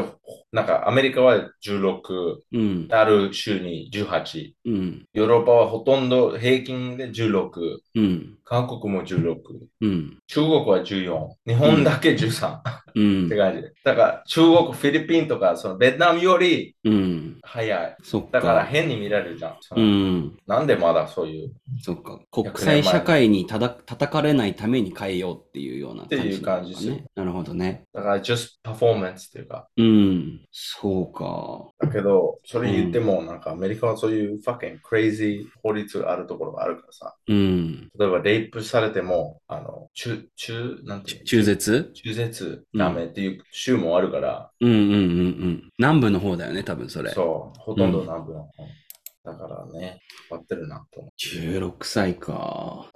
[0.53, 2.87] なんかアメリカは16、うん。
[2.91, 5.05] ある州に18、うん。
[5.11, 7.49] ヨーロッパはほとんど平均で16、
[7.95, 8.37] うん。
[8.45, 9.35] 韓国も16、
[9.81, 10.19] うん。
[10.27, 12.59] 中国は14、日本だけ13、
[12.93, 13.35] うんって。
[13.35, 13.63] 感じ。
[13.83, 17.39] だから中国、フィリピンとか、そのベトナムよりうん。
[17.41, 17.95] 早い。
[18.03, 18.27] そっか。
[18.33, 19.57] だから変に見られるじゃん。
[19.59, 20.37] そうのん。
[20.45, 22.19] なんでまだそういうそっか。
[22.31, 27.05] 国際社会にただ叩かれないために変えようっていうような感じ、っていう感じですよね。
[27.15, 27.85] なるほどね。
[27.91, 29.67] だから just performance っていうか。
[29.77, 30.42] うん。
[30.51, 31.67] そうか。
[31.79, 37.15] だけど、それ言っても、なんかアメリカはそういう fucking crazy 法律があるところがあるからさ。
[37.27, 37.89] うん。
[37.97, 41.25] 例えば、レイプされても、あの、中、中、なんていうの？
[41.25, 41.91] 中絶？
[41.93, 44.93] 中絶ダメっていう州もあるから、うんうんうんう
[45.49, 45.71] ん。
[45.77, 47.11] 南部の方だよね、多分それ。
[47.11, 48.49] そう、ほとんど南部の方。
[49.25, 52.91] だからね、変わってるなと思16歳か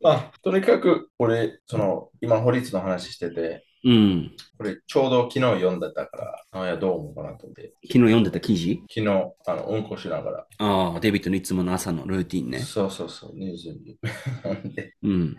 [0.00, 4.32] まあ、とにかく、俺、その、今法律の話してて、うん。
[4.56, 7.74] これちょうど昨日読んでたから、あいや、どう思うかなと思って。
[7.86, 8.82] 昨日読んでた記事？
[8.88, 9.08] 昨日、
[9.46, 10.46] あの、うんこしながら。
[10.58, 12.60] ああ、デビットのいつもの朝のルーティンね。
[12.60, 13.98] そうそうそう、ニュースに
[14.42, 14.94] 読ん で。
[15.02, 15.36] うん。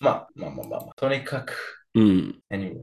[0.00, 0.94] まあ、まあまあまあまあ。
[0.96, 1.54] とにかく、
[1.94, 2.40] うん。
[2.52, 2.80] anyway。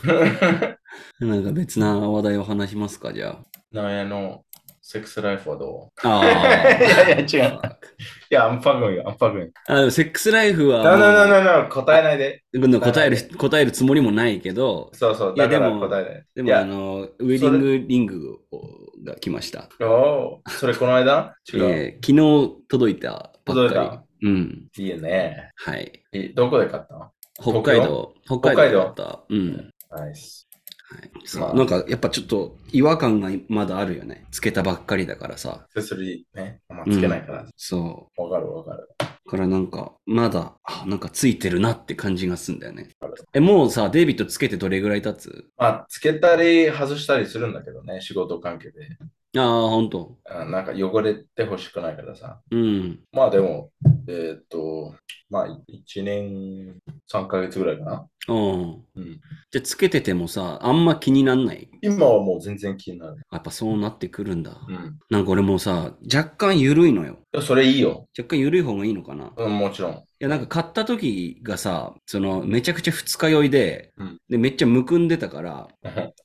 [1.20, 3.38] なんか別な話題を話しますか、じゃ
[3.72, 4.44] なやの
[4.84, 6.06] セックスライフはどう？
[6.08, 6.10] あ。
[6.18, 6.26] ああ。
[6.78, 7.28] いやいや違うい
[8.34, 9.52] や、I'm fucking you, I'm fucking you.
[9.68, 12.42] あセックスライフは、No, no, no, no, no, 答えないで。
[12.80, 16.24] 答える、答えるつもりもないけど、そうそう、いやだからでも答えない。
[16.34, 18.38] でいやもあの、ウェディングリング
[19.04, 19.68] が来ました。
[19.80, 21.36] おーそれこの間？
[21.52, 21.64] 違う。
[21.64, 22.12] えー昨
[22.58, 24.02] 日届いた届いた？
[24.24, 24.68] うん。
[24.76, 25.50] いいね。
[25.56, 26.02] はい。
[26.12, 27.10] いどこで買ったの？
[27.40, 28.78] 北海道、北海道？
[28.78, 29.20] だった。
[29.28, 29.70] うん。
[29.90, 30.48] ナイス。
[31.40, 34.26] はい、なんかやっぱちょっと違和感がまだあるよね。
[34.30, 35.66] つけたばっかりだからさ。
[35.74, 37.46] 薬ね、あんまつけないから。
[37.56, 38.88] そわ、かるわかる。
[39.24, 42.88] からなんか、まだ、あ、なんかついてるなって感じがすんだよね。
[43.32, 45.46] え、もうさ、デイビッドつけてどれぐらい経つ？
[45.56, 48.88] まあ、つけたり外したりするんだけどね、仕事関係で。
[49.38, 50.18] ああ、ほんと。
[50.26, 52.42] あなんか汚れてほしくないからさ。
[52.50, 53.00] うん。
[53.12, 53.70] まあでも、
[54.06, 54.94] えーっと、
[55.30, 56.76] まあ1年
[57.10, 58.06] 3ヶ月ぐらいかな。
[58.28, 58.84] うん。
[58.94, 61.68] うん、じゃあつけててもさ、あんま気になんない？
[61.80, 63.16] 今はもう全然気になる。
[63.32, 64.60] やっぱそうなってくるんだ。
[64.68, 64.98] うん。
[65.10, 67.18] なんか俺もうさ、若干緩いのよ。
[67.34, 68.06] いやそれいいよ。
[68.16, 69.26] 若干緩い方がいいのかな？
[69.26, 70.02] いうん、もちろん。
[70.22, 75.68] や、なんか買った時がさ、その、めちゃくちゃ二日酔いで、うんで、めっちゃむくんでたから、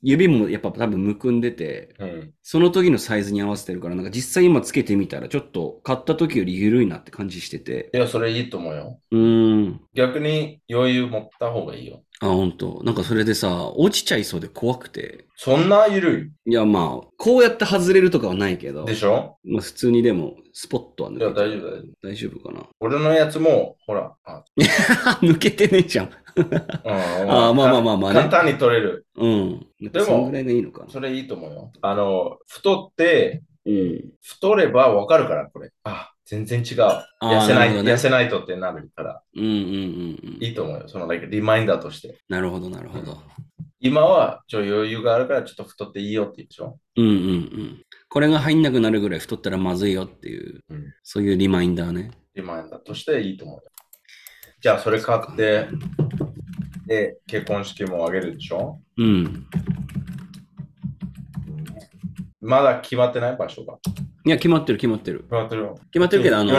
[0.03, 2.31] 指もやっぱ多分むくんでて、うん。
[2.43, 7.89] その時のサイズに合わせてるから、なんか実際今つけてみたら、ちょっと買った時より緩いなって感じしてて。
[7.93, 8.99] いや、それいいと思うよ。
[9.11, 9.81] うーん。
[9.95, 11.86] 逆に、余裕持った方がいいよ。
[12.19, 15.25] あ、本当なんかそれでさ、落ちちゃいそうで怖くて。
[15.35, 16.53] そんな緩い？
[16.53, 18.83] や、まあ、こうやって外れるとかはないけど。
[18.83, 19.37] いでしょ？
[19.43, 24.43] まあ、普通にでも、スポットは抜けや大丈夫大丈夫大丈夫かな俺のやつも、ほら、あ
[25.21, 26.09] 抜けてねえじゃん。
[26.37, 29.05] うん、あーまあまあまあまあね簡単に取れる。
[29.15, 29.67] うん。
[29.81, 30.89] でもそんぐらいがいいのかな。
[30.89, 31.71] それいいと思うよ。
[31.81, 34.11] あの、太って、うん。
[34.23, 35.71] 太ればわかるから、これ。
[35.83, 36.81] あ、全然違う。
[37.21, 39.57] 痩せない、なね痩せないとってなるから、うんうんうんう
[40.37, 40.37] ん。
[40.41, 40.87] いいと思うよ。
[40.87, 42.17] その、like リマインダーとして。
[42.27, 43.17] なるほどなるほど。
[43.79, 46.77] 今は、ちょ、余裕があるから、ちょっと太っていいよって言うでしょ？
[46.97, 47.85] うんうんうん。
[48.09, 52.11] これが入んなくなるぐらい太ったらまずいよっていう、うんそういうリマインダーね。
[52.35, 53.63] リマインダーとしていいと思うよ。
[54.59, 55.67] じゃあ、それ買って、
[56.87, 58.81] で、結婚式もあげるでしょ？
[58.97, 59.47] うん。
[62.41, 63.77] まだ決まってない場所が。
[64.25, 65.21] いや、決まってる決まってる。
[65.21, 65.79] 決まってるよ。
[65.91, 66.53] 決まってるけど、あの。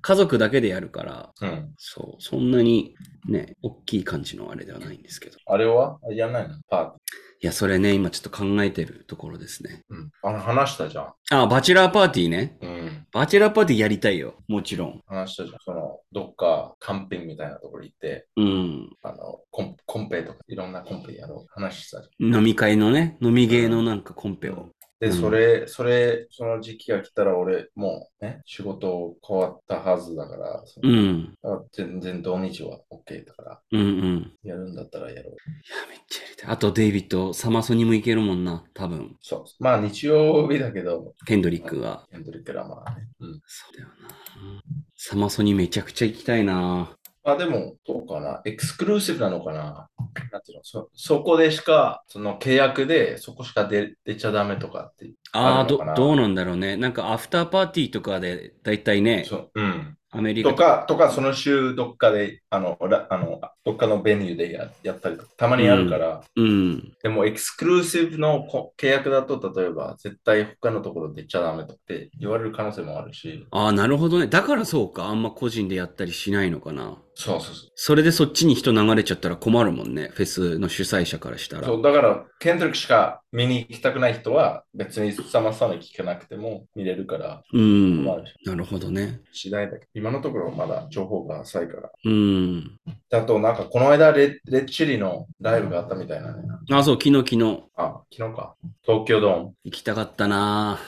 [0.00, 1.74] 家族だけでやるから、うん。
[1.76, 2.94] そう、そんなに
[3.26, 5.38] ね、大きい感じのあれではないんですけど。
[5.46, 5.98] あれは？
[6.12, 6.54] やんないの？
[6.68, 6.96] パーテ
[7.40, 9.82] いや、それね、今ちょっと考えてるところですね。
[9.90, 9.98] ィー。
[9.98, 10.10] うん。
[10.22, 11.12] あの、話したじゃん。
[11.30, 12.56] あ、バチェラーパーティーね。
[12.62, 13.06] うん。
[13.12, 14.36] バチェラーパーティーやりたいよ。
[14.48, 15.02] もちろん。
[15.06, 15.58] 話したじゃん。
[15.60, 18.88] その、どっか、カンペみたいなところ行って、うん。
[19.02, 21.46] あの、コンコンペとか、いろんなコンペやろう。
[21.50, 22.34] 話したじゃん。
[22.34, 24.70] 飲み会のね、飲みゲーのなんかコンペを。
[25.00, 31.38] で、うんそれ、それ、その時期が来たら、俺、もうね、仕事変わったはずだから、そのうん。
[31.42, 34.32] あ全然土日は OK だから、うんうん。
[34.44, 35.34] いやるんだったらやろう。
[35.34, 36.50] や、めっちゃやりたい。
[36.50, 38.64] あと、デイビッド、サマソニも行けるもんな。
[38.72, 39.16] 多分。
[39.20, 39.44] そう。
[39.62, 42.06] まあ、日曜日だけど、ケンドリックが。
[42.10, 43.08] ヘンドリック・ラマーね。
[43.20, 43.40] うん。
[43.46, 44.62] そうだよな。
[44.96, 46.96] サマソニめちゃくちゃ行きたいな。
[47.24, 48.42] まあでも、どうかな。
[48.44, 49.88] エクスクルーシブなのかな。
[50.30, 50.64] なんていうの？
[50.64, 55.10] そそこでしか、その契約でそこしか出出ちゃダメとかって。
[55.32, 56.76] ああ、どどうなんだろうね。
[56.76, 59.96] なんかアフターパーティーとかで、だいたいね、そううん。
[60.16, 66.92] アメリカとか、とか、その週どっかで、あの、らあのどっかのベニューでややったりとか、たまにあるから、うん。
[67.02, 74.28] でも、エクスクルーシブのこ契約だと、例えば、絶対他のところで出ちゃダメとって言われる可能性もあるし、ああ、なるほどね。
[74.28, 75.06] だからそうか。
[75.06, 76.98] あんま個人でやったりしないのかな。
[77.16, 77.70] そうそうそう。
[77.74, 80.10] それでそっちに人流れちゃったら困るもんね。
[80.14, 81.66] フェスの主催者からしたら。
[81.66, 88.04] そうだから、ケンドリックしか見に行きたくない人は、別にサマーサム聞かなくても見れるから、うん。
[88.04, 88.16] な
[88.56, 89.20] るほどね。
[89.32, 91.90] 次第だけど、今のところまだ情報が浅いから。
[92.04, 92.78] うん。
[93.12, 96.42] あと、なんか、この間レ、レッチリのライブがあったみたいなね。
[96.72, 97.62] あ、そう、昨日昨日。
[97.76, 98.54] あ、昨日か。
[98.82, 99.54] 東京ドーム。
[99.64, 100.80] 行きたかったな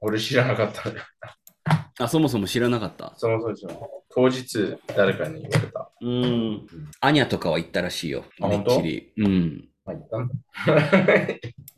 [0.00, 0.82] 俺知らなかった。
[1.98, 3.14] あ、そもそも知らなかった。
[3.16, 5.90] そもそも知らなかった当日、誰かに言われた。
[6.00, 6.66] うん。
[7.00, 8.24] アニャとかは行ったらしいよ。
[8.40, 8.70] あ本当？
[8.70, 9.68] レッチリうん。
[9.84, 10.34] まあ、言ったんだ。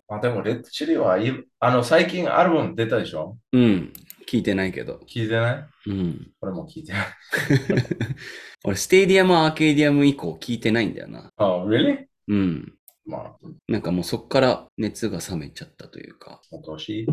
[0.16, 1.18] あ、でも、レッドチリは
[1.60, 3.38] あの、最近アルバム出たでしょ？
[3.52, 3.92] うん。
[4.28, 5.00] 聞いてないけど。
[5.08, 5.90] 聞いてない？
[5.90, 6.30] うん。
[6.40, 7.06] 俺も聞いてない。
[8.64, 11.30] 俺、ステディアム、アーケディアム以降聞いてないんだよな。
[11.36, 12.04] あ、really?
[12.28, 12.72] うん。
[13.08, 13.36] まあ、
[13.68, 16.40] なんかもうそっから熱が冷めちゃったというか。
[16.50, 17.06] もう年？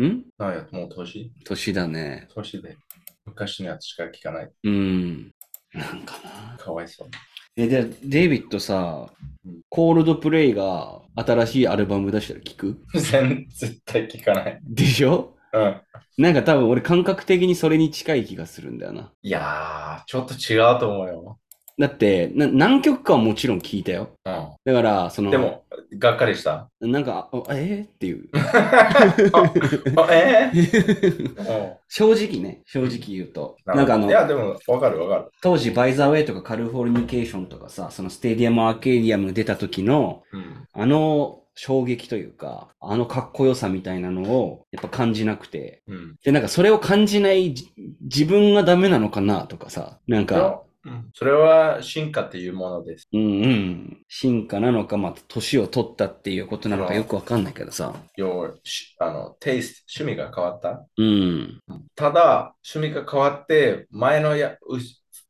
[0.00, 0.24] ん？
[0.38, 1.32] あいや、もう年？
[1.44, 2.28] 年だね。
[2.32, 2.76] 年で。
[3.26, 4.50] 昔のやつしか聞かない。
[4.64, 5.32] うん。
[5.72, 6.56] なんかな。
[6.58, 7.08] かわいそう。
[7.56, 9.08] え、で、デイビッドさ
[9.46, 12.82] うん、コールドプレイが新しいアルバム出したら聞く？
[12.94, 14.58] 全絶対聞かない。
[14.62, 15.36] でしょ？
[15.52, 15.80] うん。
[16.16, 19.12] なんか多分俺感覚的にそれに近い気がするんだよな。
[19.22, 21.38] いやー、ちょっと違うと思うよ。
[21.78, 24.10] だって、な何曲かはもちろん聞いたよ。
[24.24, 24.28] う
[24.64, 25.30] だから、その、ん。
[25.32, 25.64] でも、
[25.98, 26.68] がっかりした？
[26.80, 28.28] なんか、あえー、っていう。
[28.34, 31.38] あえー？
[31.38, 33.56] うん正直ね、正直言うと。
[33.66, 35.30] ななんかあのい、や、でも、わかるわかる。
[35.42, 40.66] 当時、バイザーウェイとかカリフォルニケーションとかさ、そのステディアムアーケディアム出た時の、うん。
[40.72, 46.16] あの衝撃というか、あのかっこよさみたいなのをやっぱ感じなくて、うん。
[46.24, 51.10] で、なんかそれを感じないじ自分がダメなのかなとかさ、なんか、うん。
[51.14, 53.08] それは進化っていうものです。
[53.12, 60.86] うんうん、進化なのか、まあ、年を取ったっていうことなのかよくわかんないけどさ、要しあの、テイスト、趣味が変わった？
[60.98, 61.60] うん、
[61.94, 64.78] ただ、趣味が変わって、前のや、う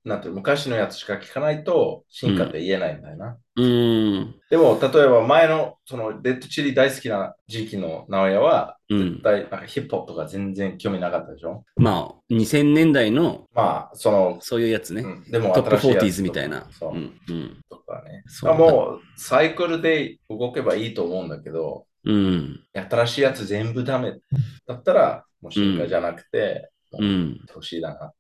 [0.05, 3.39] なんていう昔のやつしか聞かないと進化って言えないんだよな。
[3.57, 9.23] うん、でも、例えば前の、その、レッドチリ大好きな時期の直哉は、うん。
[9.23, 11.65] 大なんかヒップホップとか全然興味なかったでしょ？
[11.77, 15.03] まあ、2000年代のまあ、その、そういうやつね。
[15.03, 16.67] うんでもトップ新しいやつ 40s みたいな。
[16.71, 17.61] そうう、ん、うん。
[17.71, 18.25] とかね。
[18.43, 24.19] あもう、サイクルで動けばいいと思うんだけど、うん、新しいやつ全部ダメ
[24.67, 27.41] だったら、もう進化じゃなくて、うん。
[27.47, 28.13] 年だなっ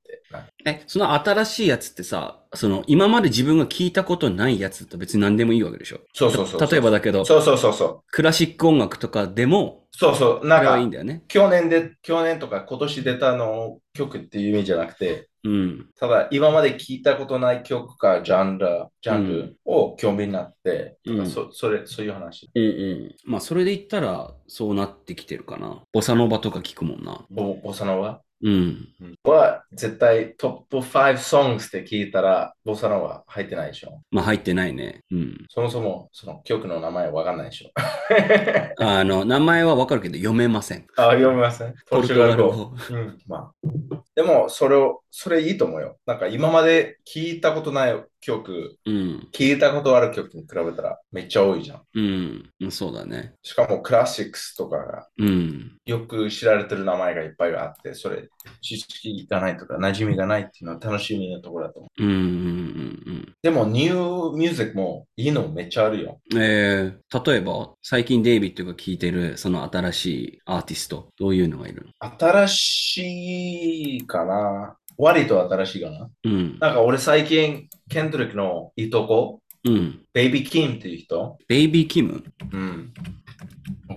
[0.64, 6.00] え、その新しいやつってさ、その今まで自分が聞いたことないやつだと別に何でもいいわけでしょ？
[6.14, 6.70] そうそうそうそう。
[6.70, 8.00] 例えばだけど、そうそうそうそう。
[8.11, 11.22] クラシック音楽とかでも、そうそう、なんかはいいん、だよね。
[11.29, 15.87] 去年で、去年とか今年出たの曲っていう意味じゃなくて、うん。
[16.00, 22.50] ただ今まで聞いたことない曲かジャンル、ジャンルを興味になって、うんそそれ、そういう話。
[22.55, 23.14] うんうん。
[23.24, 25.83] まあ、それで言ったら、そうなってきてるかな。
[25.92, 27.27] ボサノバとか聞くもんな。
[27.31, 28.88] ボボサノワうん。
[29.24, 34.00] は絶対トップ5 songs って聞いたら、ボサノワ入ってないでしょ？
[34.11, 35.00] まあ、入ってないね。
[35.11, 35.46] うん。
[35.48, 37.70] そもそもその曲の名前わかんないでしょ？
[38.85, 40.87] あの、名前はわかるけど読めません。
[40.96, 41.74] あ、読めません。
[41.88, 42.74] ポルトガル語。
[42.90, 43.68] うん、まあ。
[44.14, 45.96] でも、それを、それいいと思うよ。
[46.07, 49.29] なんか今まで聞いたことない曲、うん。
[49.33, 51.83] 聞いたことある曲に比べたらめっちゃ多いじゃん。
[51.94, 52.50] うん。
[52.61, 53.35] うんそうだね。
[53.42, 55.77] しかもクラシックスとかがうん。
[55.87, 58.29] よく知られてる名前がいっぱいあって、それ
[58.61, 62.03] 知識がないとか馴染みがないっていうのは楽しみなところだと思う。
[62.03, 66.18] うんうんうんでも、ニューミュージックもいいのめっちゃあるよ。
[66.33, 66.42] うん。
[66.42, 72.18] えー、例えば、最近デイビッドが聴いてる、その新しいアーティスト、どういうのがいるの？
[72.18, 76.11] 新しいかな割と新しいかな？
[76.24, 76.59] うん。
[76.59, 80.00] なんか俺最近、ケンドリックのいとこ、うん。
[80.12, 82.22] ベイビー・キムっていう人、ベイビー・キム？
[82.52, 82.92] うん、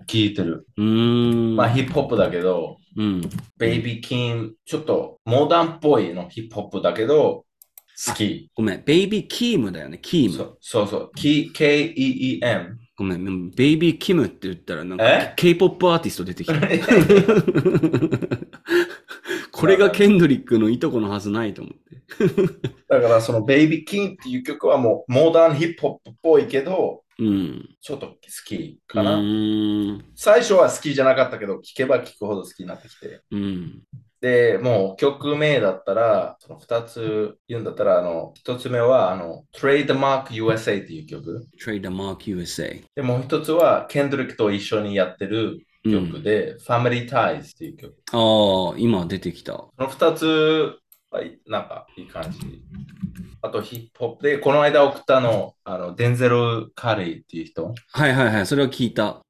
[0.08, 0.66] 聞いてる。
[0.78, 1.56] うーん。
[1.56, 3.22] まあヒップホップだけど、うん。
[3.58, 7.46] ベイビー・キム、ちょっとモダンっぽいのヒップホップだけど、
[8.08, 8.50] 好き。
[8.56, 10.36] ごめん、ベイビー・キームだよね、キーム。
[10.38, 11.12] そうそうそう。
[11.16, 12.80] K-E-E-M。
[12.96, 16.54] ごめん、ベイビー・キムって言ったらなんかえ？K-POP アーティスト出てきた。
[19.58, 22.76] これがケンドリックのいとこのはずないと思って。
[22.88, 27.70] だからそのベイビー・キムっていう曲はもうモダンヒップホップっぽいけど、うん。
[27.82, 28.16] ちょっと好
[28.46, 29.20] きうかな。
[30.16, 33.22] 最初は好きじゃなかったけど、聴けば聴くほど好きになってきて。
[33.32, 33.82] うん。
[34.22, 41.48] で、もう曲名だったら、その2つ言うんだったら、あの、1つ目は、あの、Trademark USA っていう曲。
[41.64, 42.84] Trademark USA。
[42.96, 47.96] で、もう1つは、ケンドリックと一緒にやってるうん曲で、Family Ties っていう曲。
[48.12, 49.54] ああ、今出てきた。
[49.54, 50.80] その2つ
[51.12, 52.40] は、なんかいい感じ。
[53.42, 57.74] あと、ヒップホップで、この間送ったの、あの、デンゼル・カリーっていう人。
[57.92, 59.22] はいはいはい、それは聞いた。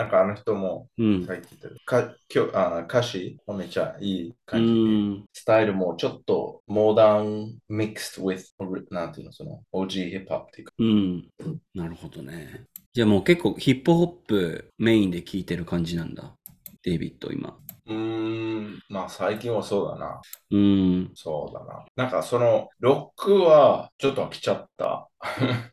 [0.00, 1.26] なんかあの人もうん。
[1.26, 1.76] 書いてる。
[1.84, 4.80] か今日あ歌詞もめっちゃいいう感じで。
[4.80, 5.24] ん。
[5.34, 8.42] スタイルもちょっとモダン mixed with
[8.90, 10.72] なんていうのその OG ヒップホップっていうか。
[10.78, 11.28] うん。
[11.74, 12.64] なるほどね。
[12.92, 16.34] じゃあもう結構ヒップホップメインで聞いてる感じなんだ。
[16.82, 17.56] デイビッド今。
[17.86, 20.20] うーん、まあ最近はそうだな。
[20.50, 21.10] うん。
[21.14, 21.84] そうだな。
[21.94, 25.09] なんかそのロックはちょっと飽きちゃった。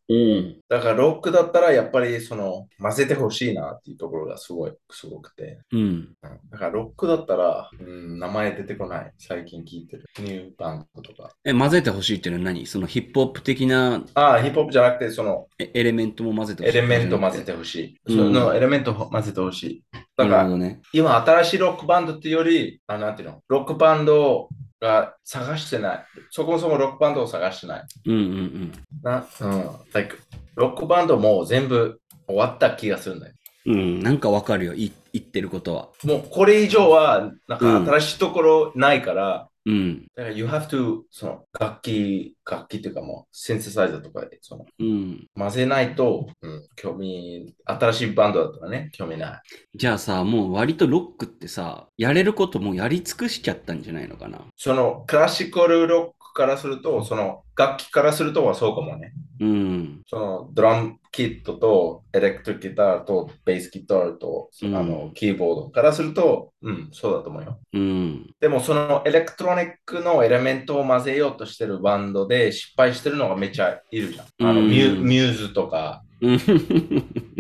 [0.10, 0.60] うん。
[0.68, 5.60] だからロックだったらやっぱりその混ぜてほしいなっていうところがすごい、すごくて。
[5.72, 5.80] うん。
[5.80, 6.16] うん
[6.50, 9.12] だからロックだったら、うん、名前出てこない。
[9.18, 10.06] 最近聞いてる。
[10.20, 11.32] ニューバンドとか。
[11.44, 12.66] え、混ぜてほしいっていうのは何？
[12.66, 16.78] そのヒップホップ的なああ、ヒップホップじゃなくてそのエエレメントも混ぜてほしい。
[16.78, 17.98] エレメント混ぜてほしい。
[18.06, 19.84] うんそのエレメント混ぜてほしい。
[20.16, 20.82] だからね。
[20.94, 26.06] 今新しいロックバンドっていうより、あなんていうの、ロックバンドが探してない。
[26.30, 27.84] そもそもロックバンドを探してない。
[28.06, 28.72] うんうん
[29.04, 29.70] なうん。
[29.94, 30.18] like
[30.56, 33.34] ロックバンドもう全部終わった気がするんだよ。
[33.66, 33.74] うん。
[33.74, 34.74] うん、なんかわかるよ。
[34.74, 35.90] い言ってることは。
[36.04, 40.08] もうこれ以上は、なんうんか新しいところないから、うん。
[40.16, 45.28] だから you have to その楽器、楽器っていうかもうシンセサイザーとかでそのうん。
[45.36, 49.42] 混ぜないと、うん、興味、新しいバンドだったらね、興味ない。
[49.76, 54.40] じゃあさ、もう割とロックってさ、やれることもうやり尽くしちゃったんじゃないのかな？
[54.56, 59.12] そのクラシカルロックからすると、その楽器からするとはそうかもね。
[59.40, 60.02] うん。
[60.06, 67.60] そのドラムキットとエレクトリックギターとベースギターと、うんあのキーボードからすると、うん、そうだと思うよ。
[67.74, 68.36] うん。
[68.40, 74.48] でもそのエレクトロニックのエレメントを混ぜようとしてるバンドで失敗してるのがめっちゃいるじゃん。
[74.48, 76.38] あのうんミュミューズとか、うん。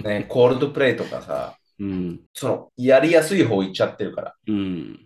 [0.03, 2.21] ね、コールドプレイとかさ、うん。
[2.33, 4.35] そのやりやすい方行っちゃってるから。
[4.47, 5.05] うん。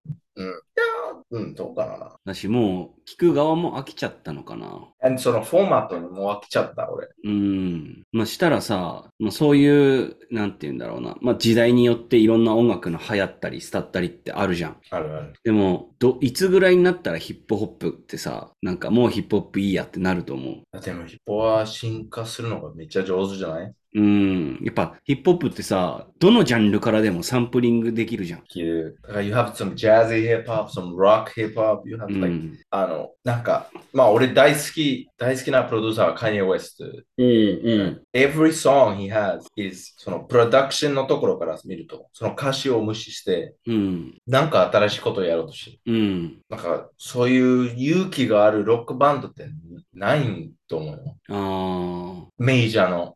[1.34, 2.16] うん、どうかな。
[2.26, 5.18] だし、もう、聞く側も飽きちゃったのかな。
[5.18, 7.08] そのフォーマットにもう飽きちゃった、俺。
[7.24, 8.04] うん。
[8.12, 11.16] まあ、したらさ、まあ、そういう、なんて言うんだろうな。
[11.22, 14.78] まあ、時代によっていろんな音楽の流行ったり、廃ったりってあるじゃん。
[14.90, 15.34] あるある。
[15.44, 20.82] でも、ど、いつぐらいになったらヒップホップってさ、なんかもうヒップホップいいやってなると思う。
[20.82, 23.74] でもヒップは進化するのがめっちゃ上手じゃない？
[23.94, 24.60] うん。
[24.64, 28.44] やっぱヒップホップってさ、どのジャンルからでもサンプリングできるじゃん。
[28.56, 32.58] you have some jazzy hip hop, some rock hip hop, you have う like、ん。
[32.70, 36.84] あの、なんか、まあ俺大好き、大好きなプロデューサーは Kanye West。
[37.18, 38.02] うん、うん。
[38.14, 44.18] Every song he has is そのプロダクションのところから見ると、その歌詞を無視して、うん。
[44.26, 45.80] なんか新しいことをやろうとしてる。
[45.94, 46.42] うん。
[46.50, 49.50] なんか、そういう勇気があるロックバンドって
[49.94, 51.18] ないと思うよ。
[51.30, 52.28] ああ。
[52.38, 53.16] メジャーの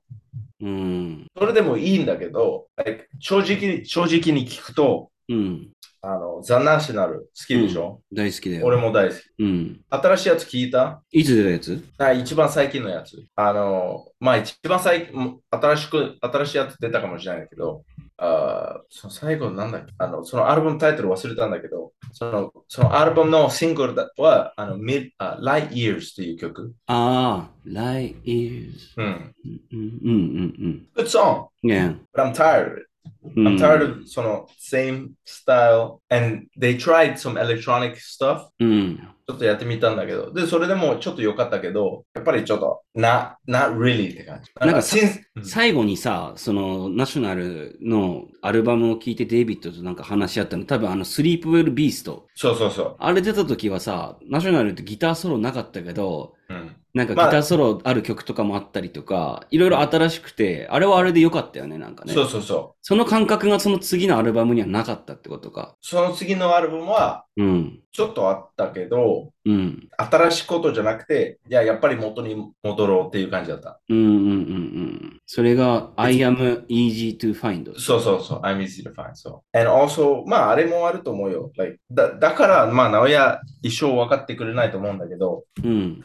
[0.61, 1.27] うん。
[1.37, 2.67] それでもいいんだけど、
[3.19, 5.69] 正直に、正直に聞くと、うん。
[6.01, 8.65] あの、ザ・ナショナル好きでしょ、大好きだよ。
[8.65, 9.19] 俺も大好き。
[9.39, 9.81] うん。
[9.89, 11.01] 新しいやつ聞いた？
[11.11, 11.83] いつ出たやつ？
[11.97, 13.23] あ一番最近のやつ。
[13.35, 17.83] あの、まあ一番最近、新しく、新しいやつ出たかもしれないけど、
[18.17, 19.93] あその最後なんだっけ？
[19.97, 26.73] あの、そのアルバムタイトル忘れたんだけど、そのそのアルバムのシングルだは、あの、Mid, あ Light Years っていう曲。
[26.87, 28.71] ああ、Light Years。
[28.97, 29.35] うん。
[29.43, 30.87] うんうんうん。
[30.95, 31.69] Good song, うん。
[31.69, 32.87] ね but I'm tired of it.
[33.35, 38.47] うん I'm tired of その same style and they tried some electronic stuff.
[38.59, 38.97] うん。
[39.27, 40.31] ちょっとやってみたんだけど。
[40.31, 44.51] でそれでもちょっと良かったけどやっぱりちょっと not, not really って感じ。
[44.59, 44.81] なんか
[45.43, 52.27] 最後にさ、その、ナショナルのアルバムを聴いてデイビッドとなんか話し合ったの、多分あの、スリープウェルビースト。
[52.35, 52.71] そうそう。
[52.71, 62.13] そあれ出た時はさ、ナショナルってギターソロなかったけど、う、うん、なんかギまあターソロある曲とかもあったりとか、いろいろ新しくて、あれはあれで良かったよね、なんかね。
[62.13, 65.75] そうそうそうその感覚がその次のアルバムにはなかったってことか。
[65.81, 67.79] その次のアルバムはうん。
[67.91, 69.87] ちょっとあったけどうん。
[69.97, 75.21] 新しいことじゃなくていややっぱり元に戻ろうっていう感じだったうんうんうんうん。
[75.25, 77.73] それが I am easy to find.
[77.79, 86.03] そうそうそう I'm easy to find そう and also まああれもあると思うよ、like だだからまあ直哉一生分かってくれないと思うんだけどうん。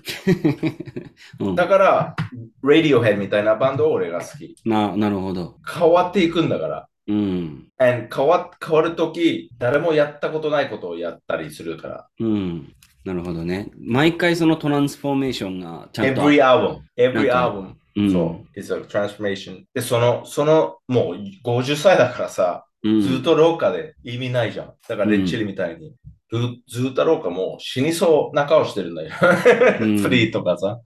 [1.39, 2.17] うんだから、
[2.63, 4.57] Radiohead みたいなバンドを俺が好き。
[4.65, 5.57] な、なるほど。
[5.67, 6.89] 変わっていくんだから。
[7.09, 7.69] うん。
[7.79, 12.09] And 変わ変わるとき、誰もやったことないことをやったりするから。
[12.21, 12.75] うん。
[13.05, 13.71] なるほどね。
[13.79, 16.23] 毎回そのトランスフォーメーションがちゃんと。
[16.23, 19.65] Every album, every か album, うん、そう、is a transformation.
[19.75, 23.01] で、その、その、もう50歳だからさ、うん。
[23.01, 24.73] ずっと廊下で意味ないじゃん。
[24.89, 25.95] だからレッチリみたいに。
[26.69, 29.11] ずずっと廊下もう死にそうな顔してるんだよ。
[29.81, 30.81] うんフリーとかさ。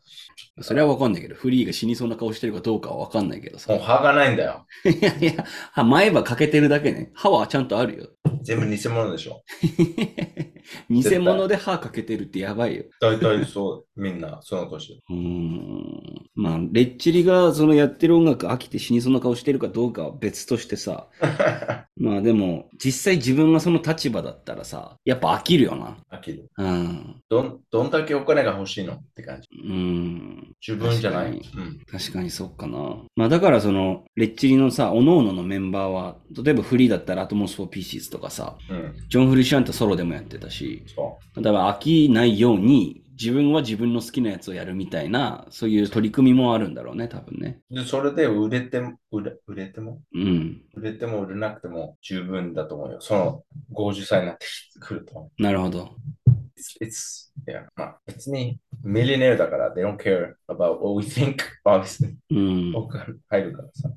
[0.60, 3.72] それはわかんないけど、フリーが死にそうな顔してるかどうかはわかんないけどさ。
[3.72, 4.66] もう歯がないんだよ。
[4.84, 7.10] いやいや、歯前歯欠けてるだけね。
[7.14, 8.08] 歯はちゃんとあるよ。
[8.42, 9.42] 全部偽物でしょ。
[10.90, 12.84] 偽物で歯欠けてるってやばいよ。
[13.00, 15.02] 大体そう、みんな、その年。
[15.08, 16.24] うーん。
[16.34, 21.08] まあ、レッチリがそのやってる音楽飽きて死にそうな顔してるかどうかは別としてさ。
[21.96, 25.96] まあでも、実際自分がその立場だったらさ、やっぱ飽きるよな。
[26.10, 26.50] 飽きる。
[26.58, 27.22] うん。
[27.28, 29.48] どん、どんだけお金が欲しいのって感じ。
[29.62, 30.54] うん。
[30.66, 31.40] 自分じゃない。
[31.40, 31.78] 確うん。
[31.86, 32.96] 確かにそっかな。
[33.14, 38.94] まあだからその、レッチリのさ、各々のメンバーは、例えばフリーだったら Atoms for Peace とかさ、うん。
[39.08, 47.60] ジョン・フルシアンテソロでもやってたし、そだから飽きないように、自分は自分の好きなやつをやるみたいな、そういう取り組みもあるんだろうね、多分ね。
[47.70, 47.76] う。
[47.76, 50.00] で、それで売れても、売れ売れても？
[50.14, 50.62] うん。
[50.74, 53.00] 売れても売れなくても十分だと思うよ。
[53.00, 54.46] その50歳になって
[54.80, 55.30] くると。
[55.38, 55.94] なるほど。
[56.80, 57.66] It's, it's, yeah.
[57.76, 62.14] まあ、別にミリネルだから、they don't care about what we think, obviously.
[62.30, 62.72] うん。
[63.28, 63.90] 入るからさ。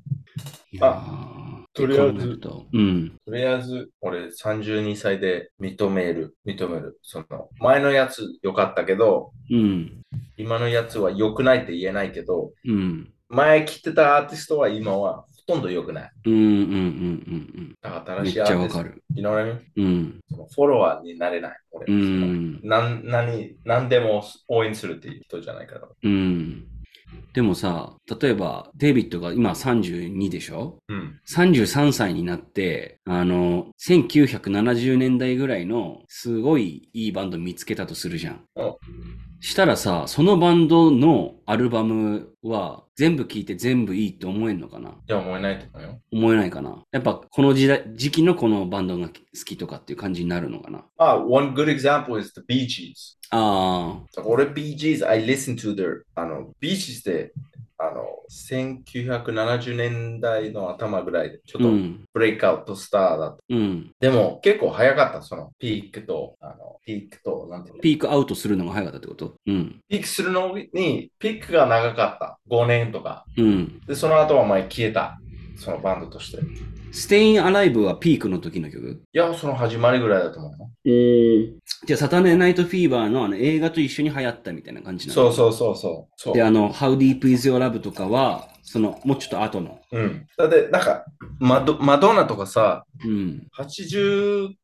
[0.70, 2.40] いやーとりあえず
[2.72, 3.12] うん。
[3.24, 6.98] とりあえず、俺32歳で認める、認める。
[7.02, 10.02] その、前のやつ良かったけど、うん。
[10.36, 13.12] 今のやつは良くないって言えないけど、うん。
[13.28, 16.10] 前来てたアーティストは今はほとんど良くない？
[16.26, 16.34] うん。
[16.34, 16.40] うん。
[16.42, 16.46] う
[17.60, 17.74] ん。
[17.80, 18.24] だからうん。
[18.24, 19.02] めっ新しいアーティストちゃわか、る。
[19.14, 19.60] you know what I mean?
[19.76, 20.20] うん。
[20.30, 21.56] そのフォロワーになれない。
[21.72, 22.60] 俺うん。
[22.62, 25.88] なん何何でも応援するっていう人じゃないから。
[26.02, 26.66] うん。
[27.32, 30.76] でもさ、例えば、デイビッドが今32でしょ？
[30.88, 31.18] うん。
[31.26, 38.74] 33歳になって、あの、1970年代ぐらいのすごいいいバンド見つけたとするじゃんうん。
[39.40, 44.90] したらさ、そのバンドのアルバムは全部聴いて全部いいって思えんのかな？
[44.90, 46.00] いや、思えないと思うよ。
[46.12, 46.82] 思えないかな？
[46.90, 49.12] やっぱこの時代、時期のこのバンドが好
[49.44, 50.84] きとかっていう感じになるのかな？
[50.98, 53.16] あ、one good example is the Bee Gees.
[53.30, 57.32] ああ、俺 Bee Gees, I listen to their, あの、Bee Gees って、
[57.80, 63.42] あの、1970年代の頭ぐらいで、ちょっとうん、ブレイクアウトスターだった。
[63.48, 63.92] うん。
[64.00, 67.80] でも結構早かった、そのピークと、あの、ピークと、なんていうの？
[67.82, 69.34] ピークアウトするのが早かったってこと？
[69.46, 69.80] うん。
[69.88, 72.40] ピークするのに、ピークが長かった。
[72.50, 73.24] 5年とか。
[73.36, 73.80] うん。
[73.86, 75.20] で、その後は前消えた。
[75.58, 76.38] そのバンドとして。
[76.38, 76.40] い
[76.90, 79.02] ステインアライブはピークの時の曲？
[79.12, 80.70] や、その始まりぐらいだと思うの。
[80.84, 81.58] うん。
[81.86, 85.30] じゃあ、サタデーナイトフィーバーのあの映画と一緒に流行ったみたいな感じなの？
[85.30, 86.12] そうそうそうそう。
[86.16, 89.80] そうで、あの、How Deep Is Your Love とかは、その、もうちょっと後の。
[89.92, 90.26] うん。
[90.36, 91.04] だって、なんか、
[91.40, 93.46] マドマドンナとかさ、うん。
[93.56, 94.54] 88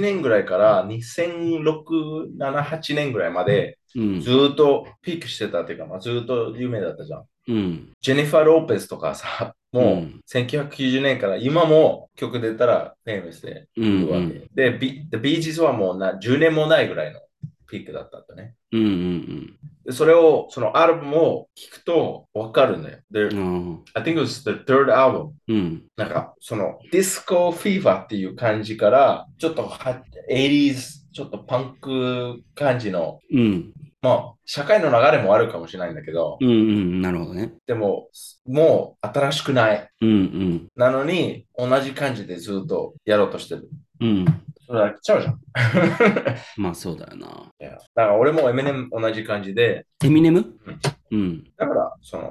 [0.00, 4.30] 年ぐらいから2006、7、8年ぐらいまでうんず。
[4.30, 7.24] ーっとピークしてたっていうか、まあ、ずーっと有名だったじゃん。
[7.48, 7.92] うん。
[8.00, 13.84] ジェニファー・ローペスとかさ、もううん1990年から今も曲出たらフェイムスでうん。
[13.84, 14.70] いるわけ。
[14.70, 17.20] で、ビ The Bee Gees はもうな10年もないぐらいの
[17.66, 18.54] ピークだったんだね。
[18.72, 22.98] うんうんで、それを、そのアルバムを聞くとわかるんだよ。
[23.10, 23.84] で、うん。
[23.92, 25.32] I think it was the third album.
[25.48, 25.84] うん。
[25.96, 33.72] なんか、そのディスコフィーバーっていう感じから、ちょっとは 80s、ちょっとパンク感じの、うん。
[34.04, 37.00] まあ、社会の流れもあるかもしれないんだけど、うんうん。
[37.00, 37.54] なるほどね。
[37.66, 38.10] でも、
[38.46, 39.88] もう新しくない。
[40.02, 40.68] うんうん。
[40.76, 43.66] なのに、同じ感じでずっとやろうとしてる。
[44.02, 44.26] うん。
[44.66, 45.40] それ飽きちゃうじゃん。
[46.62, 47.50] まあそうだよな。
[47.58, 50.54] いやだから俺もエミネム同じ感じで、エミネム
[51.10, 51.44] うん。
[51.56, 52.28] だから、その、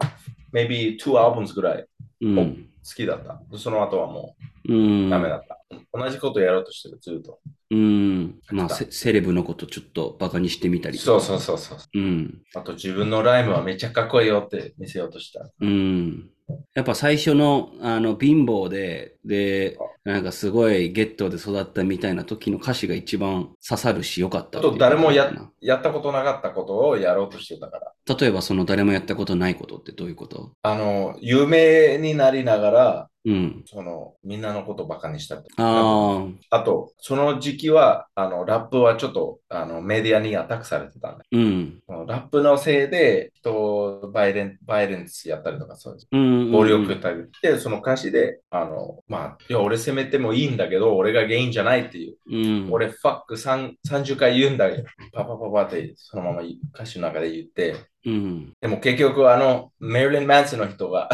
[0.53, 1.88] maybe two albums ぐらい
[2.21, 2.69] うん。
[2.86, 3.41] 好きだった。
[3.57, 4.36] その後はも
[4.69, 4.74] う。
[4.74, 5.59] うんダメだった。
[5.93, 7.39] 同じことやろうとしてる、ずっと。
[7.71, 8.39] うん。
[8.51, 11.24] まあセセレブのことちょっとバカにしてみたりとそうか。
[11.26, 11.78] そうそうそう。
[11.93, 12.41] うん。
[12.55, 15.49] あと自分のライムはめっちゃかっこいいよって見せようとした。
[15.59, 16.30] うん。
[16.74, 28.15] やっぱ最初の、あの、貧乏で、で、なんかすごいゲットで育ったみたいな時の歌詞が一番刺さるし、よかったと誰もやったことなかったことをやろうとしてたから。
[28.19, 30.51] 例えばその誰もやったことないことってどういうこと？
[30.61, 33.63] あの、有名になりながら、うん。
[33.65, 35.63] その、みんなのことバカにしたりとか。
[35.63, 41.24] ああ、あと、その時期は、あの、ラップはちょっと、あの、メディアにアタックされてたんだ。
[41.32, 41.82] うん。
[42.05, 46.07] ラップのせいで、人をバイレン、バイレンスやったりとか、そうです。
[46.11, 46.51] うん。
[46.51, 52.18] 暴力たりで、その歌詞で、あの、まあ、いや、俺責めてもいいんだけど、俺が原因じゃないっていう。
[52.28, 52.68] うん。
[52.72, 54.84] 俺、ファック3 30回言うんだけど、
[55.14, 56.41] パパパパって、そのまま
[56.74, 58.53] 歌詞の中で言って、うん。
[58.59, 61.09] でも結局、あの、メリリン・マンスの人が、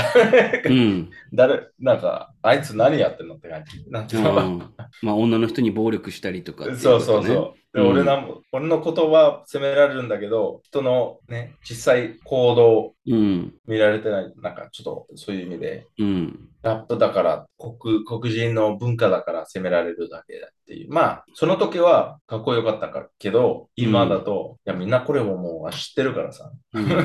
[0.66, 1.10] うん。
[1.34, 3.84] 誰、なんか、あいつ何やってんのって感じ。
[3.90, 7.59] なんていうまあ女の人に暴力したりとかっていそうそうそう。
[7.74, 13.54] でうん俺な俺の言葉は責められるんだけど、人のね、実際行動うん。
[13.68, 16.50] 見られてない、なんかちょっとそういう意味で、うん。
[16.62, 20.92] ラップだから黒、黒人の文化だから責められるだけだっていう。
[20.92, 26.52] まあ、その時はかっこよかったかけど、今だと、いや、みんなこれをもう知ってるからさ。
[26.74, 26.90] うん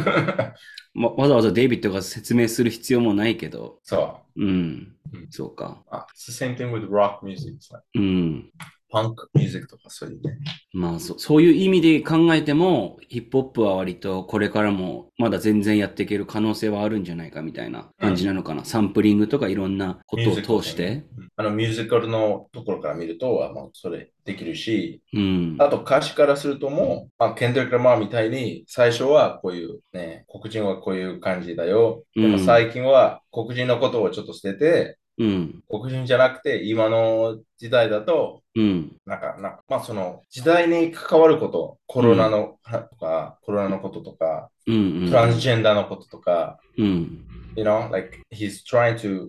[0.96, 3.80] まわざわざデイビッドが説明する必要もないけど。
[3.82, 4.44] そう。
[4.44, 5.26] うんうん。
[5.30, 5.82] そうか。
[5.90, 7.58] あ、it's the same thing with rock music.
[7.96, 8.52] うん。
[8.94, 10.38] パンクミュージックとかそういうね。
[10.72, 18.64] まあそ、そういう意味で考えても、ヒップホップは割とこれからもまだ全然やっていける可能性はあるんじゃないかみたいな感じなのかな。
[18.64, 21.04] サンプリングとかいろんなことを通して。
[21.18, 25.56] うんあのミュージカルのところから見ると、まあ、それできるし、うん。
[25.58, 32.04] あと歌詞からするともう、まあ、ケンドリック・ラマーみたいに最初はこういうね、黒人はこういう感じだよ。
[32.14, 35.62] でもうん最近は黒人のことをちょっと捨てて、うん。
[35.68, 38.96] 黒人じゃなくて今の時代だと、うん。
[39.06, 42.56] なんか、なんかまあその時代に関わること、コロナの、
[42.90, 44.74] とか、コロナのこととか、うん。
[44.74, 45.10] うん。
[45.10, 47.26] トランスジェンダーのこととか、うん。
[47.56, 49.28] you know, like he's trying to,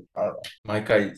[0.63, 1.13] 毎回違う、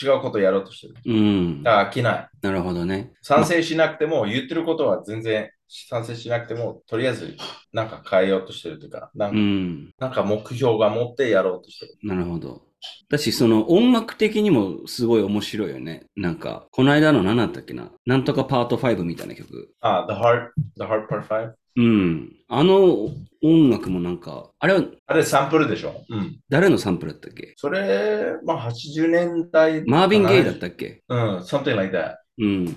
[0.00, 0.94] 違うことをやろうとしてる。
[1.04, 1.62] うん。
[1.64, 2.28] だから飽きない。
[2.42, 3.12] なるほどね。
[3.22, 7.36] 賛成しなくても、言ってることは全然賛成しなくても、とりあえず
[7.72, 9.90] なんか変えようとしてるというか、なんうか,、ん。
[9.98, 11.94] なんか目標が持ってやろうとしてる。
[12.04, 12.62] なるほど。
[13.10, 16.06] だし、その音楽的にもすごい面白いよね。
[16.16, 17.90] なんか、この間の何だったっけな？
[18.06, 19.70] なんとかパート5みたいな曲。
[19.80, 21.52] あ、The Heart, The Heart Part 5?
[21.76, 22.32] うん。
[22.48, 23.10] あの
[23.42, 26.04] 音楽もなんか、あれはあれサンプルでしょ？
[26.08, 26.38] うん。
[26.48, 27.54] 誰のサンプルだったっけ？
[27.56, 29.84] それ、まあ80年代。
[29.86, 31.02] マービン・ゲイだったっけ？
[31.08, 32.16] うん、something like that.
[32.38, 32.76] うん。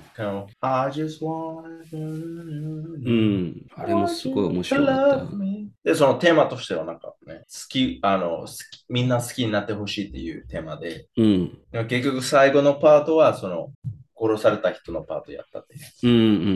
[0.62, 1.62] I just want
[1.94, 3.66] うん。
[3.76, 5.32] あれもすごい面白かった。
[5.84, 11.60] で、そのテーマとしてはなんかね、好き、あの、好きみんな好きになってほしいっていうテーマで、うん。
[11.72, 13.72] でも結局最後のパートは、その、
[14.22, 16.08] 殺された人のパートやったっていう。
[16.08, 16.52] うんうんう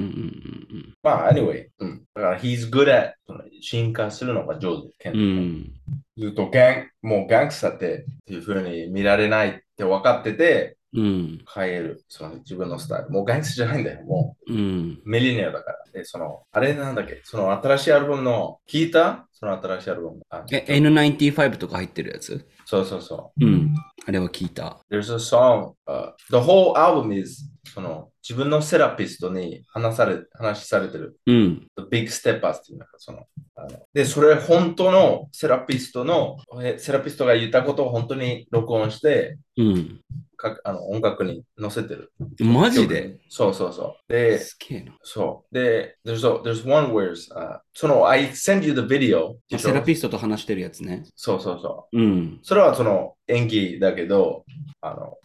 [0.78, 2.04] んまあ、anyway、うん。
[2.14, 3.14] だから、he's good at
[3.62, 4.90] 進化するのが上手。
[5.00, 5.20] ケンうん。
[5.20, 5.74] うん。
[6.18, 11.46] ずっとガン、もうガングスターってっていう風に見られないって分かってて、うん。
[11.54, 12.04] 変える。
[12.08, 13.10] その自分のスタイル。
[13.10, 14.06] もうガングスターじゃないんだよ。
[14.06, 15.00] もうん。
[15.06, 15.78] うミリニアだから。
[15.94, 17.22] で、その、あれなんだっけ？
[17.24, 19.28] その新しいアルバムの、聞いた？
[19.32, 20.22] その新しいアルバム。
[20.30, 22.46] あえ、N95 とか入ってるやつ？
[22.66, 23.76] そうそうそうん。
[24.08, 24.80] あれは聞いた。
[24.90, 24.96] う。
[24.96, 27.44] There's a song,、uh, the whole album is
[27.74, 31.18] その自分のセラピストに話され話されてる。
[31.26, 31.68] うん。
[31.78, 40.02] The Big Steppers っていうなんかそのあので、それ本当のセラピストの、えセラピストが言ったことを本当に録音して、うん。
[40.38, 42.12] かあの音楽に載せてる。
[42.40, 43.18] マジで？
[43.30, 44.12] そうそうそう。
[44.12, 44.94] で、すげえな。
[45.02, 45.54] そう。
[45.54, 51.06] で、there's, a, there's one where、uh, その I send you the video セラピストと話してるやつね。
[51.16, 51.98] そうそうそう。
[51.98, 52.40] うん。
[52.44, 54.44] それはその演技だけど、
[54.82, 55.18] あの、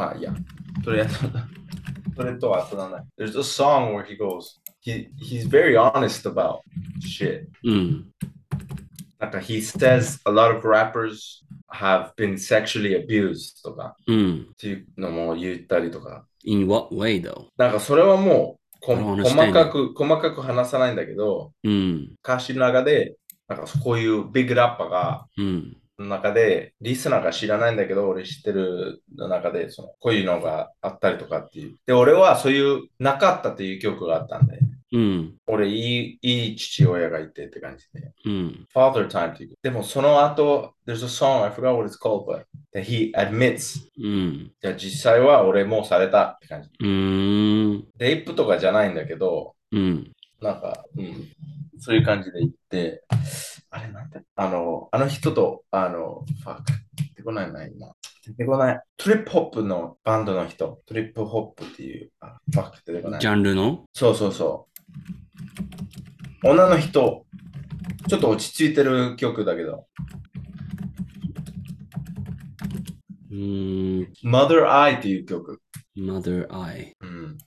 [0.00, 0.32] まあいいや、
[0.82, 1.18] とりあえず、
[2.16, 3.04] それとは後だね。
[3.18, 6.60] There's a song where he goes, he, he's very honest about
[7.02, 7.44] shit.
[7.64, 8.06] うん。
[9.18, 14.46] なんか he says a lot of rappers have been sexually abused とかうん。
[14.52, 16.24] っていうのも言ったりとか。
[16.46, 17.48] In what way though?
[17.58, 22.14] なんかそれはもう細.かく、細かく話さないんだけど、うん。
[22.24, 23.16] 歌詞の中で、
[23.48, 25.76] なんかこういうビッグラッパーが、うん。
[26.00, 31.76] の中で、リスナーが知らないんだけど、俺知ってるの中で、その、こういうのがあったりとかっていう。
[31.86, 34.58] で、俺はそういう、なかったっていう曲があったんで、
[34.92, 35.34] うん。
[35.46, 38.12] 俺、いい、いい父親がいてって感じで。
[38.24, 38.66] うん。
[38.74, 39.54] Father Time っていう。
[39.62, 42.44] でも、その後、there's a song, I forgot what it's called, but
[42.74, 43.80] that he admits.
[44.02, 44.52] うん。
[44.60, 46.70] じゃあ実際は俺もうされたって感じ。
[46.80, 47.84] うーん。
[47.98, 50.10] レイプとかじゃないんだけど、うん。
[50.40, 51.28] なんか、うん、
[51.78, 53.04] そういう感じで言って、
[53.70, 57.92] あれなんて、あの、あの人と、あの、ファック、出てこないな、今。
[58.26, 58.80] 出てこない。
[58.96, 63.28] トリップホップのバンドの人、トリップホップっていう、あファック出てこないジ。
[63.28, 63.84] ャンルの？
[63.92, 64.68] そうそうそ
[66.44, 66.48] う。
[66.48, 67.26] 女の人、
[68.08, 69.86] ちょっと落ち着いてる曲だけど、
[73.30, 74.12] うーん。
[74.24, 75.60] Mother Eye っていう曲。
[75.96, 76.94] Mother Eye。
[77.00, 77.38] うん、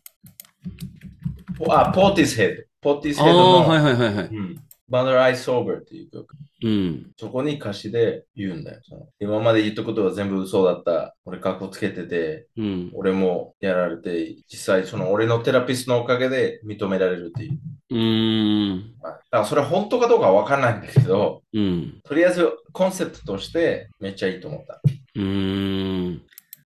[1.58, 2.64] ポあ、ポーティスヘッド。
[2.82, 4.26] ポーティスヘッドああ、の、はいはいはいはい。
[4.28, 4.64] うん、
[4.94, 6.36] Mother Eye Sober っていう曲。
[6.64, 7.12] うん。
[7.18, 8.82] そこに歌詞で言うんだよ。
[8.84, 11.16] その今まで言ったことは全部嘘だった。
[11.26, 12.92] 俺、格好つけてて、うん。
[12.94, 17.60] 俺もやられて、実際、その俺のテラピストのおかげで認められるっていう。
[17.90, 18.94] うーん。
[19.02, 22.00] まあだからそれ本当かどうかわかんないんだけど、うん。
[22.04, 24.80] とりあえずコンセプトとしてめっちゃいいと思った。
[25.16, 26.22] うーん。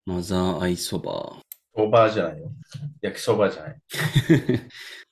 [0.05, 1.11] マザーアイそば。
[1.11, 1.46] オー
[1.85, 2.51] バーじゃないよ。
[3.01, 3.75] 焼きそばじゃない。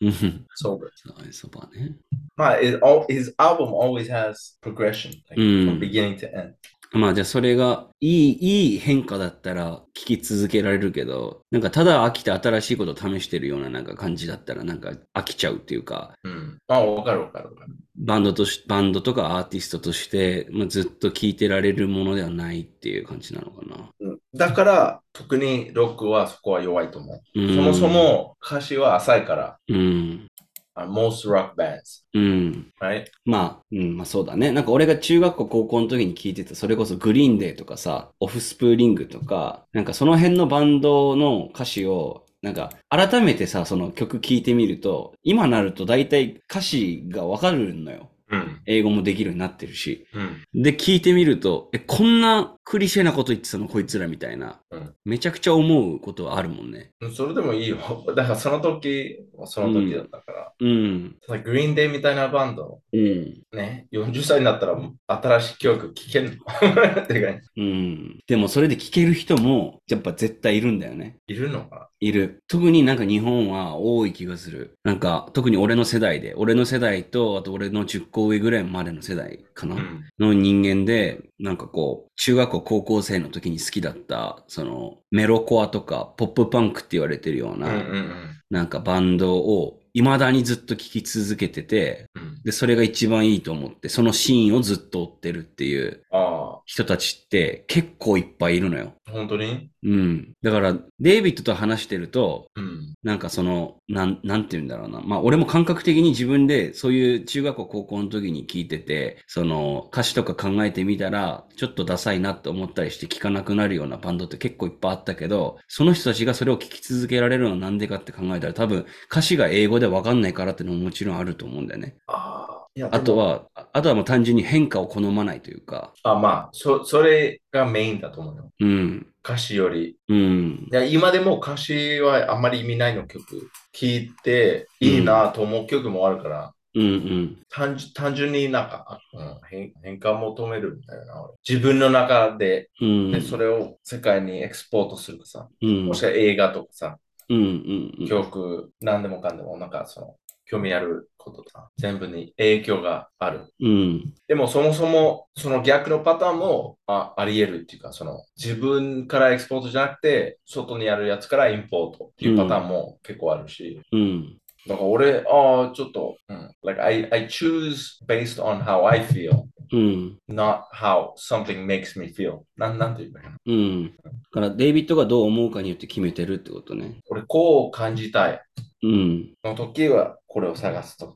[0.01, 0.45] うん。
[0.55, 0.89] ソーバー。
[1.05, 1.95] マザーアイそばね。
[2.35, 5.11] まあ、it, all, his album always has progression.
[5.29, 6.53] Like, うん from beginning to end.
[6.91, 16.57] まあじゃあそれがいい、いい変化だったら聞き続けられるけど、なんかただ飽きて新しいことを試してるようななんか感じだったらなんか飽きちゃうっていうか、うん。
[16.67, 17.75] まあ、わかるわかるわかる。
[17.97, 23.89] バンドとし、バンドとかアーティストとして、まあ、ずっと聴いてられるものではないっていう感じなのかな。
[23.99, 27.41] うんだから、特にロックはそこは弱いと思う。
[27.41, 30.27] うんそもそも歌詞は浅いから、うん。
[30.75, 32.71] あ most rock bands, うん。
[32.81, 33.05] right?
[33.25, 34.51] まあ、うん、まあそうだね。
[34.51, 48.11] なんか俺が中学校高校の時に聞いてた、それこそグリーンデーとかさ、オフスプーリングとか、なんかその辺のバンドの歌詞を、なんか改めてさ、その曲聴いてみると、今なると大体歌詞がわかるのよ。
[48.35, 48.61] うん。
[48.65, 50.07] 英語もできるようになってるし。
[50.13, 50.63] うん。
[50.63, 54.59] で、聞いてみると、え、こんなクリシェなこと言ってたのこいつらみたいな。
[54.71, 56.91] うんめちゃくちゃ思うことはあるもんね。
[57.15, 57.77] それでもいいよ。
[58.15, 60.51] だからその時はその時だったから。
[60.59, 61.15] うん。
[61.25, 63.43] ただグリーンデーみたいなバンド、うん。
[63.53, 64.77] ね、40歳になったら
[65.07, 67.01] 新しい曲聴けるの？
[67.03, 67.61] って感じ。
[67.61, 68.19] うん。
[68.27, 71.17] でもそれで聞ける人も、やっぱ絶対いるんだよね。
[71.27, 72.39] いるのかいる。
[72.47, 74.77] 特になんか日本は多い気がする。
[74.83, 80.03] なんか特に俺の世代で、俺の世代と、あと俺の10個上ぐらいまでの世代かな、うん。
[80.19, 92.41] の人間で、なんかこう、中学校高校生の時に好きだった、その、メロコアとか、ポップパンクって言われてるよううんうな、んなんかバンドを、未だにずっと聴き続けてて、うん。
[92.43, 96.17] で、それが一番いいと思って、そのシーンをずっと追ってるっていうあ
[96.65, 98.93] 人たちって結構いっぱいいるのよ。
[99.07, 99.69] あ、本当に？
[99.83, 100.33] うん。
[100.41, 102.95] だから、デイビッドと話してると、うん。
[103.03, 104.99] なんかその、なん、なんて言うんだろうな。
[105.01, 121.95] まあ俺も感覚的に自分でそういう中学校高校の時に聞いてて、その歌詞とか考えてみたら、ちょっとダサいなって思ったりして聞かなくなるようなバンドって結構いっぱいあったけど、その人たちがそれを聞き続けられるのはなんでかって考えたら多分歌詞が英語でわかんないからってのももちろんあると思うんだよね。
[122.07, 123.45] あと、は、
[123.75, 128.49] ああとはもう単純に変化を好まないというか、あまあ、そ、それがメインだと思うよ。
[128.61, 129.97] うん、歌詞より。
[130.07, 133.49] うん、いや、今でも歌詞はあんまり意味ないの曲。
[133.73, 141.21] 聴いていいなと思う曲もあるから、うん、うん、単純単純になんか、うん、変変化を求めるんだよな。
[141.23, 145.49] 俺自分の中でうん、で、それを世界にエクスポートするかさ。
[145.61, 146.97] うん、もしくは映画とかさ、
[147.27, 150.15] うん、うん、うん、曲、何でもかんでも、なんかその、
[150.45, 153.53] 興味あることとか、全部に影響がある。
[153.59, 164.37] うん、でもそもそも、その逆のパターンもああり得るっていうか、その自分からエクスポートじゃなくて、外にあるやつからインポートっていうパターンも結構あるし、うん、
[164.67, 170.17] だから俺、ああ、ちょっと、うん、like I, I choose based on how I feel, うん。
[170.29, 172.39] not how something makes me feel.
[172.57, 173.37] なんなんて言うのかな。
[173.45, 173.95] うん。
[173.95, 176.99] だから、デイビッドがどう思うかによって決めてるってことね。
[177.09, 178.41] 俺、こう感じたい。
[178.85, 179.33] うん。
[179.43, 181.13] の時はこれを探すとか。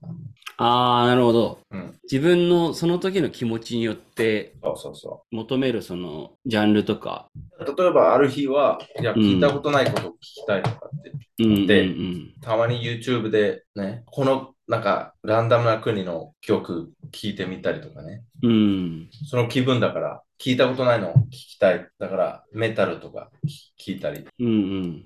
[0.57, 1.59] ああ、なるほど。
[1.71, 1.95] うん。
[2.03, 7.27] 自分のその時の気持ちによってそうそうそ求めるそのジャンルとか。
[7.59, 7.75] う。
[7.77, 11.11] 例えば、ある日は、いや、うん聞いたことないことを聞きたいとかって、
[11.43, 11.67] うん。
[11.67, 18.23] でうんたまに YouTube でね、このなんか、ランダムな国の曲聴いてみたりとかね。
[18.43, 19.09] うん。
[19.27, 21.87] その気分だから、聞いたことないの聞きたい。
[21.97, 23.31] だから、メタルとか
[23.83, 24.27] 聞いたり。
[24.39, 25.03] うんうん。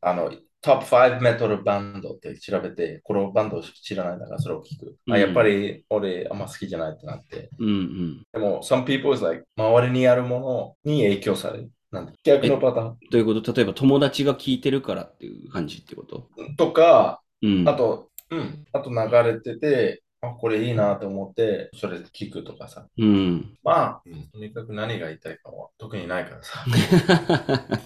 [0.00, 0.32] あの、
[0.62, 4.96] トップ5メタルバンドって調べて、このバンド知らないんだからそれを聞く。
[5.06, 7.50] うんあやっぱり俺あんま好きじゃないってなって。
[7.58, 8.22] うんうん。
[8.32, 11.70] でも、some people is like 周りにあるものに影響される。
[11.90, 12.98] なんて逆のパターン。
[13.10, 13.52] ということ？
[13.52, 16.28] 例えば友達が聞いてるからっていう感じってこと？
[16.56, 17.68] とか、うん。
[17.68, 18.96] あと、うん、あと流
[19.30, 22.86] れてて、あ、これいいなと思って、それ聞くとかさ。
[22.96, 23.58] うん。
[23.64, 24.02] まあ、
[24.32, 26.64] とにかく何が言いたいかは特にないからさ。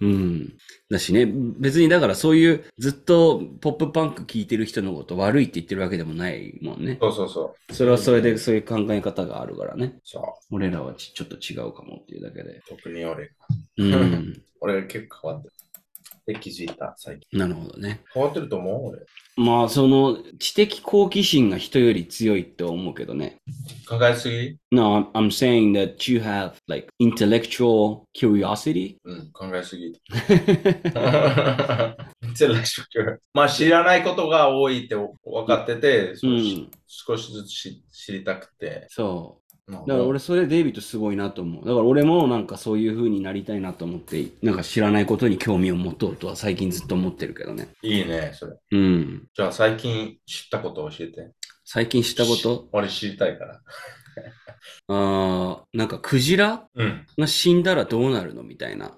[0.00, 0.52] うん。
[0.88, 1.26] だしね、
[1.58, 6.98] 別にだからそういうずっとポップパンク聞いてる人のこと悪いって言ってるわけでもないもんね。
[7.00, 7.74] そうそうそう。
[7.74, 9.98] それはそれでそういう考え方があるからね。
[10.04, 10.54] そう。
[10.54, 12.60] 俺らはちちょっと違うかもっていうだけで。
[12.68, 13.32] 特に俺が。
[13.78, 14.42] うん。
[14.60, 15.54] 俺が結構変わってる。
[16.26, 17.38] で、気づいた、最近。
[17.38, 18.00] なるほどね。
[18.12, 18.88] 変わってると思う？
[18.92, 19.00] 俺。
[19.36, 23.38] まあ、その知的好奇心が人より強いって思うけどね。
[23.88, 28.96] 考えすぎ？No, I'm, I'm saying that you have like intellectual curiosity.
[29.04, 29.92] うん、考えすぎ。
[32.22, 35.08] Intellectual まあ知らないことが多いって分
[35.46, 38.86] かってて、少し少しずつ知知りたくて。
[38.88, 39.39] そう。
[39.70, 41.64] まあだから俺それデイビッドすごいなと思う。
[41.64, 47.68] だから俺もなんかそういう風になりたいなと思って、なんか知らないことに興味を持とうとは最近ずっと思ってるけどね。
[47.82, 48.56] いいね、それ。
[48.72, 49.28] うん。
[49.34, 51.30] じゃあ最近知ったことを教えて。
[51.64, 52.68] 最近知ったこと？
[52.72, 53.60] 俺知りたいから。
[54.88, 56.66] あーなんかクジラ？
[56.74, 57.06] うん。
[57.16, 58.96] が死んだらどうなるのみたいな。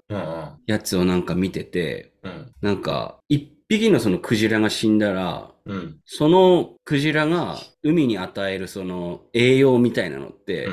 [0.65, 2.51] やつをなんか見てて、うん。
[2.61, 5.99] なんか一匹のそのクジラが死んだら、うん。
[6.05, 10.67] そのクジラが海に与えるその栄養みたいなのって、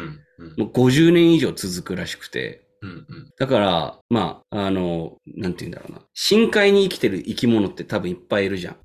[0.57, 3.07] もう50年以上続くらしくて、うん。
[3.39, 6.01] だから、まあ、あの、なんて言うんだろうな。
[6.15, 8.77] 深海に生きてる生き物って多分いっぱいいるじゃん。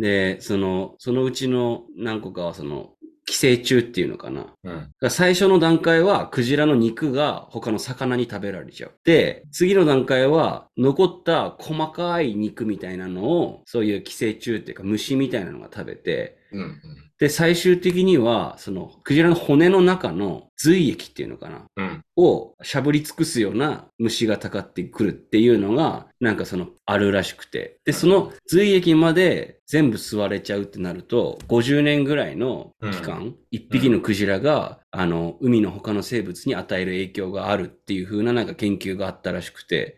[0.00, 2.94] で、その、そのうちの何個かはその、
[3.26, 4.54] 寄生虫っていうのかな。
[4.62, 4.88] うん。
[5.00, 8.92] ら最初の段階は、クジラの肉が他の魚に食べられちゃう。
[9.04, 16.60] で、次の段階は、残った細かい肉みたいなのを、そういう寄生虫っていうか虫みたいなのが食べて、うん。
[16.60, 16.78] うん。
[17.18, 21.64] で、最終的には、その、クジラの骨の中の髄液っていうのかな？
[21.76, 22.02] うん。
[22.16, 27.78] をしゃぶり尽くすような虫がたかってくるっていうのが、なんかその、あるらしくて。
[27.84, 39.96] で、その髄液まで全部吸われちゃうってなると、50年ぐらいの期間、一匹のクジラが、あの、海の他の生物に与える影響があるっていう風ななんか研究があったらしくて。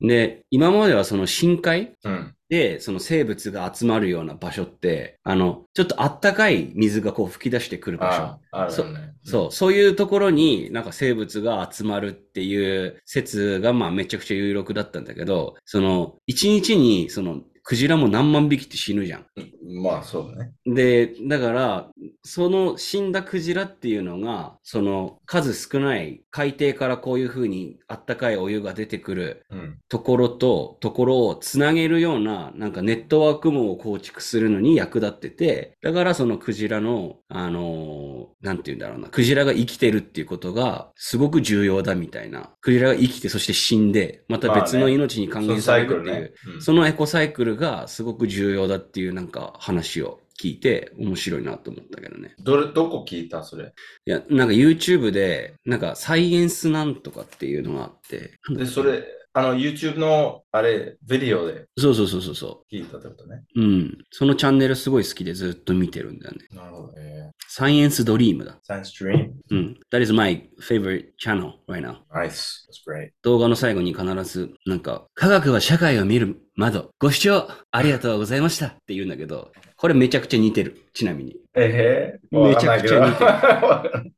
[0.00, 2.34] で、今まではその深海うん。
[2.54, 8.22] で、その生物が集まるような場所って、あの、ちょっとあったかい水がこう吹き出してくる場所。
[8.22, 9.12] ああ、あるよね。
[9.24, 19.26] そう、そういうところになんか生物が集まるっていう説がまあめちゃくちゃ有力だったんだけど、その、一日にその、クジラも何万匹って死ぬじゃん。
[19.82, 20.52] まあ、そうだね。
[20.64, 21.88] で、だから、
[22.22, 29.78] その死んだクジラっていうのが、その数少ない海底からこういう風にあったかいお湯が出てくるうん。
[29.88, 42.50] ところとところをつなげるような、なんかネットワーク網を構築するのに役立ってて、だからそのクジラの、あのーなんて言うんだろうな、クジラが生きてるっていうことがすごく重要だみたいな。
[42.60, 52.34] クジラが生きてそして死んで、また別の命に還元されるっていう、うんそのエコサイクルがすごく重要だっていうなんか話を聞いて面白いなと思ったけどね。
[52.40, 53.72] どれ、どこ聞いたそれ？
[54.06, 58.38] いや、なんか YouTube で、なんかサイエンスなんとかっていうのがあって。
[58.48, 59.04] で、それ、
[59.36, 63.42] あの、YouTube の、あれ、ビデオでそうそうそうそうそ聞いたってことね。
[63.56, 63.60] う。
[63.60, 63.98] うん。
[64.12, 66.46] そのチャンネルすごい好きでずっと見てるんだよね。
[66.52, 66.92] なるほど。
[66.96, 68.60] えサイエンスドリームだ。
[68.68, 69.30] ー、Science Dream.
[69.50, 69.80] うん。
[69.92, 71.96] That is my favorite channel right now.
[72.12, 72.64] Nice.
[72.70, 73.10] That's great.
[73.22, 76.90] 動画の最後に必ず、なんか、科学は社会を見る窓。
[77.00, 80.80] ご視聴ありがとうございましたって言うんだけど、これめちゃくちゃ似てる。
[80.92, 81.36] ちなみに。
[81.56, 84.12] ええめちゃくちゃ似てるる。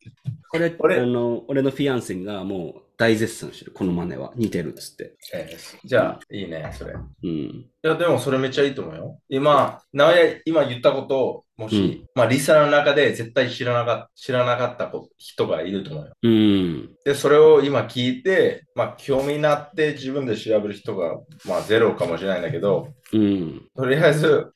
[0.50, 3.72] これ、 俺あの、俺のフィアンセがもう大絶賛してる。
[3.72, 4.32] この真似は。
[4.36, 5.16] 似てるっつって。
[5.34, 6.94] えーじゃあ、いいね、それ。
[6.94, 7.70] いうん。
[7.86, 9.18] や、でもそれめっちゃいいと思うよ。
[9.28, 16.12] 今、なおや、今言ったことを、もし、うんまあ、リサの中で絶対知らなか知らなかったこ人がいると思うよ。
[16.22, 16.90] うん。
[17.04, 23.62] で、それを今聞いて、まあ、興味になって自分で調べる人が、まあ、ゼロかもしれないんだけど、うん。
[23.74, 24.52] とりあえず、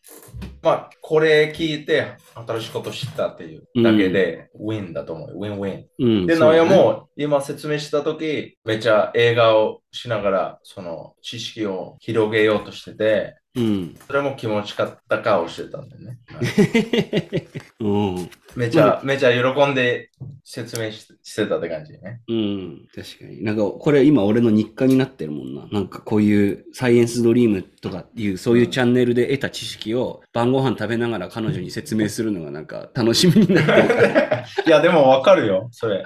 [0.62, 5.35] まあ、これ聞いて、新しいこと知ったっていうだけで、ウィンだと思うよ。
[5.37, 5.87] ウィンウィン。
[5.99, 6.26] うん。
[6.26, 13.97] で、直哉も今説明したとき、めっちゃ映画をしながら、その知識を広げようとしてて、うん。
[14.07, 16.18] それも気持ちかったか教えたんだよね。
[16.28, 17.49] はい
[17.80, 18.30] うん。
[18.55, 20.11] めちゃ、めちゃ喜んで
[20.45, 22.21] 説明ししてたって感じね。
[22.29, 22.89] うん。
[22.95, 23.45] 確かに。
[23.45, 25.66] なんか、これ今俺の日課になってるもんな。
[25.71, 34.45] なんかこういうサイエンスドリームとかいう、そういうチャンネルで得た知識を晩ご飯食べながら彼女に説明するのがなんか楽しみになってるから。
[34.66, 35.97] いや、でもわかるよ、それ。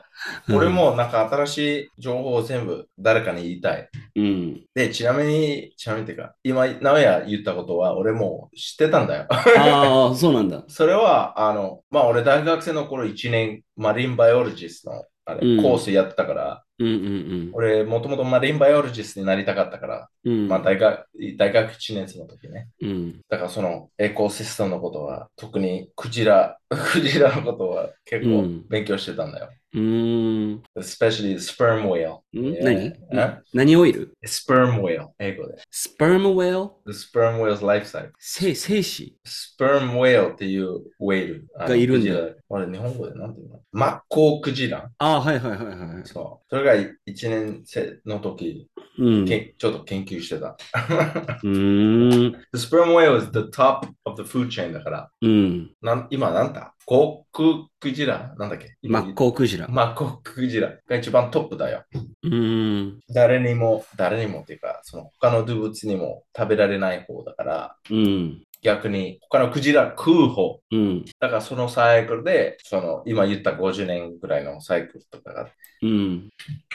[0.48, 3.88] うん俺もなんか新しい情報を全部誰かに言いたい。
[4.16, 4.64] うん。
[4.74, 9.26] で、ちなみに、ちなみにってか、今、直哉言ったことは俺も知ってたんだよ。
[9.28, 10.64] ああ、そうなんだ。
[10.68, 15.62] それは、あの、まあ、俺大学生の頃1年、マリンバイオロジストのあれ、うん。
[15.62, 21.06] コースやってたから、うんうん俺、もともとマリンバイオロジストになりたかったから、まあ、大学、
[21.36, 22.68] 大学1年生の時ね。
[22.80, 23.20] うん。
[23.28, 26.58] だからそのエコシステムのことは、特にクジラ、
[26.92, 29.50] クジラのことは結構うん勉強してたんだよ。
[29.74, 30.62] うーん。
[30.76, 32.20] especially sperm whale.
[32.32, 32.92] 何？
[33.12, 33.38] え？
[33.52, 33.76] 何？
[33.76, 35.56] オイル？Sperm whale, 英語で。
[35.70, 38.10] スパームウェル The sperm whale's life cycle.
[38.18, 40.68] 精精子 sperm whale っていう
[41.00, 41.46] ウェール。
[41.58, 43.60] がいるんだクジラ俺、日本語でなんていうの？
[43.72, 44.88] マッコウクジラ。
[44.98, 46.02] ああ、はいはいはいはい。
[46.04, 46.46] そう。
[46.48, 46.74] それが
[47.06, 48.68] 1年生の時、
[48.98, 49.24] うん。
[49.26, 50.56] けちょっと研究してた。
[51.42, 52.32] うーん。
[52.52, 55.72] The sperm whale is the top of the food chain だから、うん。
[55.82, 56.74] なん今なんだ？
[56.86, 58.34] コククジラ？
[58.38, 58.76] なんだっけ？
[58.82, 59.66] マッコウクジラ。
[59.68, 61.84] マッコウクジラが一番トップだよ。
[62.22, 63.00] うーん。
[63.08, 68.43] 誰にも、誰にもっていうか、その他の動物にも食べられない方だから、うん。
[68.64, 70.60] 逆に他のクジラ食う方。
[70.72, 71.04] うん。
[71.20, 75.50] だからそのサイクルで、その今言った50年ぐらいのサイクルとかが
[75.82, 76.30] うん。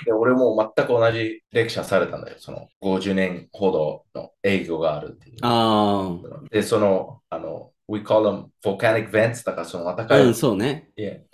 [0.06, 2.38] で、俺も全く同じレクチャーされたんだよ。
[2.40, 5.38] その50年ほどの営業があるっていう。
[5.42, 6.16] あ
[6.52, 10.06] で、その、あの、we call them volcanic vents だからその暖あ。
[10.06, 10.92] かい、うん、そうね。
[10.96, 11.26] いえ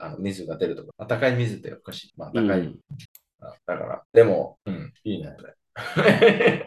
[0.00, 1.06] あの水が出るとか。
[1.06, 2.12] 暖かい水っておかしい。
[2.16, 2.60] まあ、暖かい。
[2.60, 2.78] うん
[3.40, 5.36] あだから、でも、うん、いいね。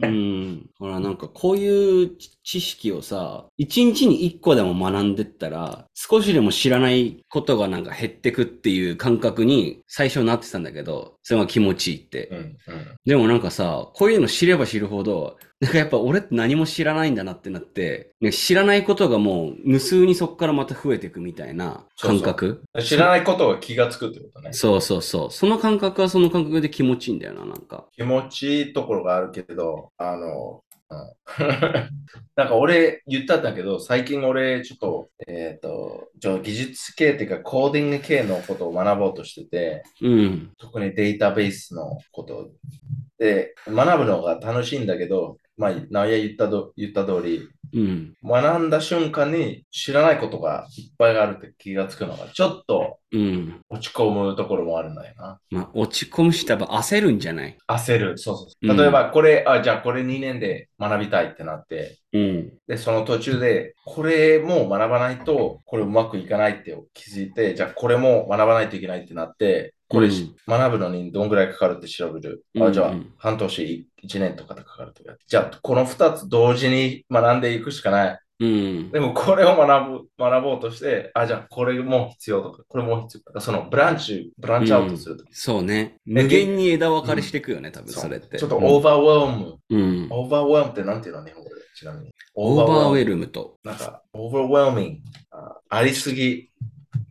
[0.02, 0.70] うん。
[0.78, 2.12] ほら、なんかこういう
[2.44, 12.28] 知識をさ、一日に一個でも学んでったら、少しでも知らないことがなんか減ってくっていう感覚に最初なってたんだけど、それが気持ちいいって。
[12.28, 12.58] うん、うん。
[13.06, 24.54] でもなんかさ、こういうの知れば知るほど、なんかやっぱ俺って何も知らないんだなってなって、ね知らないことがもう無数にそこからまた増えていくみたいな感覚知らないことが気がつくってことね。
[24.54, 25.32] そうそうそう。
[25.32, 27.86] その感覚はその感覚で気持ちいいんだよな、なんか。
[27.92, 30.98] 気持ちいいところがあるけど、あの、うん
[32.38, 40.54] なんか俺言ったんだけど、最近俺ちょっと、えっ、と、ちょ技術系っていうかコーディング系のことを学ぼうとしてて、うん。
[40.58, 42.52] 特にデータベースのこと
[43.18, 48.14] で、学ぶのが楽しいんだけど、まあ、直哉言ったど言った通り、うん。
[48.24, 53.62] 学んだ瞬間に知らないことがいっぱいあるって気がつくのが、ちょっとうん。
[53.70, 55.40] 落ち込むところもあるんだよな。
[55.50, 57.58] まあ、落ち込むし、多分焦るんじゃない？
[57.68, 58.18] 焦る。
[58.18, 58.68] そうそうそう。
[58.70, 62.54] うん例えば、これ、あ、じゃあこれ2年で学びたいってなって、うん。
[62.68, 72.44] で、その途中で、これも学ばないと、これうまくいかないって気づいて、じゃあこれも学ばないといけないってなって、これ、うん学ぶのにどんぐらいかかるって調べる？
[72.60, 75.16] あ、うんじゃあうん半年、1年とかでかかるとか。
[75.28, 78.20] じゃあこの2つ同時に学んでいくしかない。
[78.40, 78.92] うん。
[78.92, 85.26] でもこれを学ぶ、学ぼうとして、あ、じゃあこれも必要とか、これも必要とか、その branch、branch out すると。
[85.32, 85.98] そうね。
[86.06, 88.38] 無限に枝分かれしていくよね、多分それって。
[88.38, 89.58] ちょっと overwhelm。
[89.70, 90.08] うん。
[90.12, 91.56] overwhelm ってなんていうの日本語で？
[91.76, 92.12] ちなみに。
[92.36, 93.56] overwhelm と。
[93.64, 95.00] なんか、 overwhelming。
[95.32, 96.50] あありすぎ。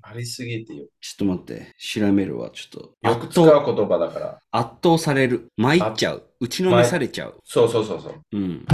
[0.02, 0.88] ありすぎっていう。
[1.00, 1.74] ちょっと待って。
[1.78, 3.08] 調べるわ、ちょっと。
[3.08, 4.38] よく使う言葉だから。
[4.52, 5.48] 圧倒される。
[5.56, 6.22] 参っちゃう。
[6.38, 7.40] 打ちのめされちゃう。
[7.44, 8.14] そうそうそうそう。
[8.32, 8.64] うん。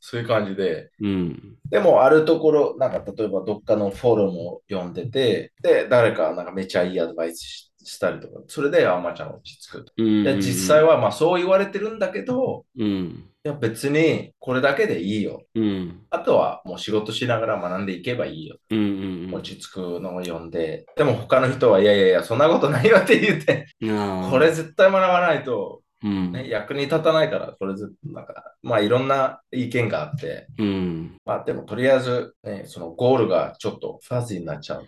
[0.00, 0.90] そういう感じで。
[1.00, 1.56] うん。
[1.70, 9.92] でも、あるところ、なんか例えばどっかのフォーラムを読んでて、で、誰かなんかめっちゃいいアドバイスししたりとか、それで、あ、まちゃん落ち着くと。
[9.96, 10.24] うん。
[10.24, 13.26] で、実際はまあそう言われてるんだけど、うん。
[13.42, 15.42] いや別にこれだけでいいよ。
[15.54, 16.02] うん。
[16.10, 18.56] あとはもう仕事しながら学んでいけばいいよ。
[18.68, 18.78] うん。
[18.78, 19.34] うん。
[19.34, 20.84] 落ち着くのを読んで。
[20.96, 24.30] でも他の人は、いやいやいや、そんなことないよって言って、うん。
[24.30, 26.32] これ絶対学ばないと、うん。
[26.32, 31.16] ね、役に立たないから、これずなんか、まあいろんな意見があって、うん。
[31.24, 34.86] まあでもとりあえず、ね、そのゴールがちょっとファズーになっちゃう。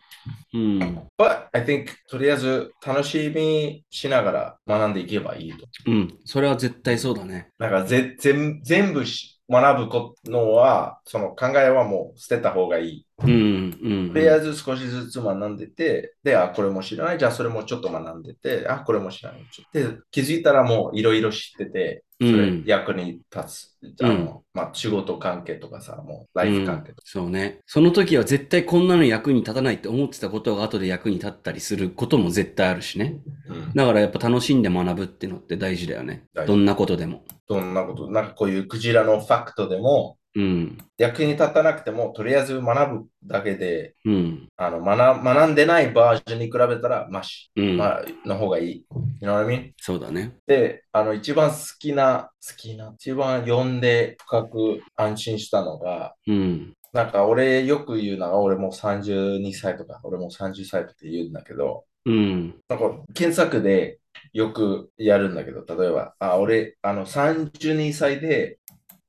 [0.54, 1.08] うん。
[1.18, 5.66] But I think とりあえず楽しみしながら学んでいけばいいと。
[5.86, 6.18] うん。
[6.24, 7.48] それは絶対そうだね。
[7.58, 13.06] なんかぜ全全部し学ぶこのは、その考えはもう捨てた方がいい。
[13.22, 13.78] うん。
[13.82, 14.12] うん。
[14.12, 17.18] とりあえず少しずつ学んでて、で、あ、これも知らない。
[17.18, 19.42] じゃあそれもちょっと学んでて、あ、これも知らない。
[19.72, 22.04] で、気づいたらもういろいろ知ってて、
[22.66, 24.02] 役に立つ。
[24.02, 27.02] あの、まあ、仕事関係とかさ、もうライフ関係とか。
[27.04, 27.60] そうね。
[27.66, 33.18] その時は絶対こんなの役に立たないって思ってたことが後で役に立ったりすることも絶対あるしね。
[33.48, 37.24] うんだからやっぱ楽しんで学ぶっていうのって大事だよねどんなことでも。
[37.48, 40.78] どんなこと、なんかこういうクジラのファクトでも、うん。
[40.96, 44.48] 役に立たなくても、とりあえず学ぶだけで、うん。
[44.56, 47.76] あの学学んでないバージョンに比べたら、マシ、うん。
[47.76, 48.86] まあ、の方がいい。
[49.20, 49.72] You know what I mean?
[49.76, 50.36] そうだね。
[50.46, 56.72] で、あの、一番好きな、好きな、一番読んで深く安心したのが、うん。
[56.92, 62.54] なんか俺よく言うのが、俺もう32歳とか、俺もう30歳って言うんだけど、うん。
[62.68, 63.98] なんか検索で
[64.32, 68.58] よくやるんだけど、例えば、あ、俺、あの、32歳で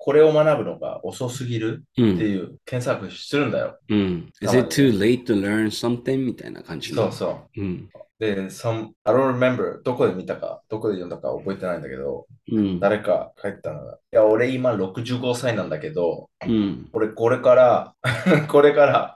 [0.05, 2.15] これを学ぶのが遅すぎるうん。
[2.15, 3.79] っていう検索するんだよ。
[3.87, 4.29] うん。
[4.41, 6.25] Is it too late to learn something?
[6.25, 7.03] みたいな感じの。
[7.03, 7.61] そうそう。
[7.61, 7.89] うん。
[8.19, 12.79] で、some, I don't remember どこで見たか、どこで読んだか覚えてないんだけど、うん。
[12.81, 16.89] 誰か書いてたのが、いや、俺今65歳なんだけど、うん。
[16.91, 17.93] 俺これから、
[18.51, 19.15] これから、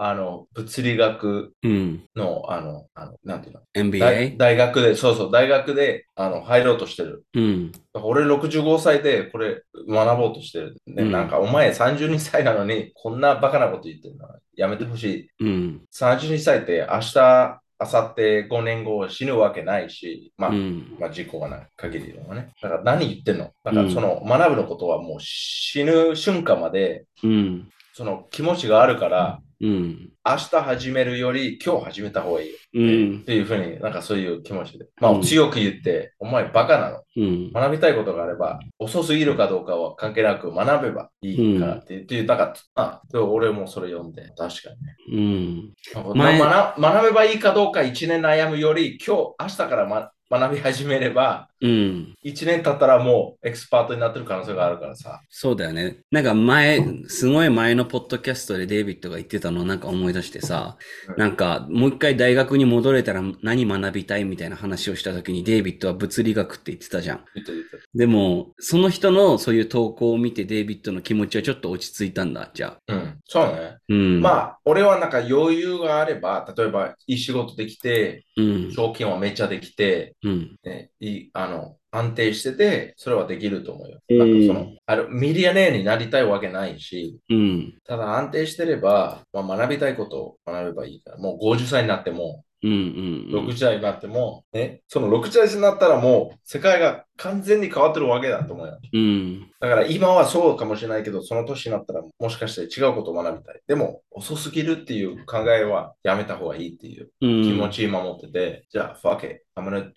[0.00, 2.04] あの、物理学うん。
[2.14, 4.36] の、あの、あの、なんていうの、大 MBA?
[4.38, 7.24] 大学で、そうそう、大学で、あの、入ろうとしてる。
[7.34, 7.72] うん。
[7.94, 10.76] 俺65歳でこれ学ぼうとしてる。
[10.86, 15.44] ね、うんなんかお前32歳なのにこんなバカなこと言ってるのやめてほしい。
[15.44, 15.82] うん。
[15.92, 20.96] 32歳って明日、明後日、5年後死ぬわけないし、まあ、うん。
[21.00, 22.52] まあ事故がない限りのね。
[22.62, 23.50] だから何言ってんの？
[23.64, 27.68] だからその学ぶのことはもう死ぬ瞬間までうん。
[27.94, 30.10] その気持ちがあるから、うん。
[30.24, 34.86] 明日始めるより今日始めた方がいいよって,、うんっていうふうになんかそういう気持ちで。
[35.00, 37.02] まあうん強く言って、お前バカなの。
[37.16, 37.52] うん。
[37.52, 44.96] 学びたいことがあれば、遅すぎるかどうかは関係なく学べばいいからっていう、っていうだから、あ、で俺もそれ読んで、確かにね。
[45.12, 45.72] うん。
[46.14, 52.14] 学学べばいいかどうか1年悩むより、今日、明日から、ま、学び始めれば、うん。
[52.24, 55.20] 1年経ったらもうエキスパートになってる可能性があるからさ。
[55.28, 55.98] そうだよね。
[56.10, 60.76] なんか前、すごい前のポッドキャストでデイビッドが言ってたのをなんか思い出してさ、
[61.08, 67.24] うんなんかもう一回大学に戻れたら何学びたいみたいな話をした時にデイビッドは物理学って言ってたじゃん。
[67.34, 67.46] 言っ
[67.94, 72.92] でも、その人のそういう投稿を見てデイビッドの気持ちはちょっと落ち着いたんだ、じゃあ。
[72.92, 73.78] うん、そうね。
[73.88, 74.20] うん。
[74.20, 78.72] まあ、俺はなんか余裕があれば、例えばいい仕事できて、うん。
[78.72, 80.56] 賞金はめっちゃできて、うん。
[80.62, 84.00] ね、いい、あの、安定してて、それはできると思うよ。
[84.08, 87.74] うんなんかその、あの、ミリアネアになりたいわけないし、うん。
[87.84, 92.70] ただ安定してれば、まあ、学びたいことを学べばいいから、もう50歳になっても、うん。
[92.70, 93.46] うん。
[93.46, 98.78] 60歳になっても、ね、その60歳になったらもう、世界が完全に変わってるわけだと思うよ。
[98.92, 99.50] うん。
[99.60, 103.60] だから今はそうかもしれないけど、その年になったらもしかして違うことを学びたい。
[103.66, 107.42] でも、遅すぎるっていう考えはやめた方がいいっていううん。
[107.42, 109.42] 気持ち今持ってて、じゃあ、fuck it.
[109.56, 109.92] I'm gonna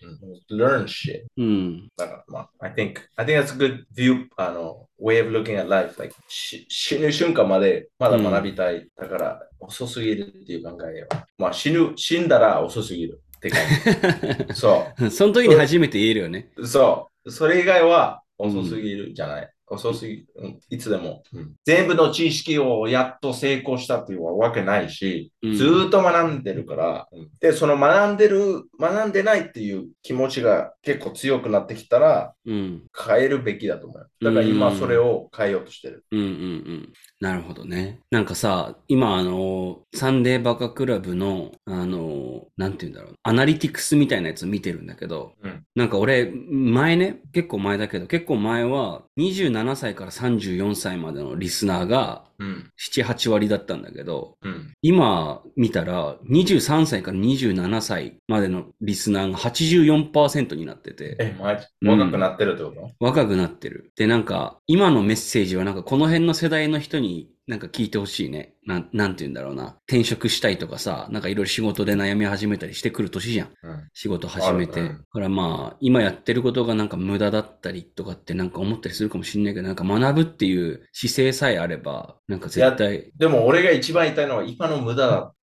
[0.49, 1.22] learn shit.
[1.38, 1.88] うん。
[1.95, 5.99] だから、まあ、I think, I think that's a good view, あの、way of looking at life.
[5.99, 8.88] Like, し死ぬ瞬間までまだ学びたい。
[8.97, 11.28] だから、遅すぎるっていう考えは。
[11.38, 14.53] まあ、死ぬ、死んだら遅すぎるって感じ。
[14.59, 16.49] そその時に初めて言えるよね。
[16.55, 16.67] う。
[16.67, 17.11] そう。
[17.28, 19.53] それ以外は遅すぎるじゃない。
[19.72, 20.28] 遅すぎる。
[20.36, 27.07] うんいつでも、うん全部の知識をやっと成功したっていうわけないし、うんずーっと学んでるから、
[27.39, 32.84] で、その学んでる、学んでないっていう気持ちが結構強くなってきたら、うん。
[33.05, 34.09] 変えるべきだと思う。
[34.24, 36.05] だから今うんそれを変えようとしてる。
[36.11, 36.93] うんうんうん。
[37.19, 37.99] なるほどね。
[38.11, 52.71] なんかさ、今あの、サンデーバカクラブの、あの、なんて言うんだろう、アナリティクスみたいなやつ見てるんだけど、うんなんか俺、前ね、結構前だけど、結構前は、27 7歳から34歳までのリスナーが、うん。
[52.79, 54.73] 7、8割だったんだけど、うん。
[54.81, 61.65] 今見たら、23歳から27歳までのリスナーが84%になってて、え、マジ？
[61.83, 63.91] うん若くなってるってこと、若くなってる。
[63.95, 68.53] で、なんか、今のメッセージはなんかこの辺の世代の人になんか聞いてほしいね。
[68.65, 69.75] なん、なんて言うんだろうな。
[69.87, 73.47] 転職したいとかさ、なんかいろいろ仕事で悩み始めたりしてくる年じゃん。
[73.47, 74.81] うん仕事始めて。
[74.81, 85.34] だからまあ、今やってることがなんか無駄だったりとかってなんか思ったりするかもしんないけど、なんか学ぶっていう姿勢さえあれば、なんか絶対、でも俺が一番言いたいのは今の無駄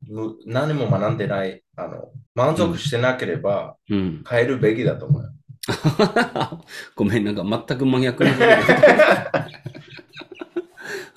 [0.47, 1.63] 何も学んでない。
[1.77, 4.25] あの、満足してなければうん。
[4.27, 5.29] 変えるべきだと思うよ。
[6.97, 8.31] ごめん、なんか全く真逆の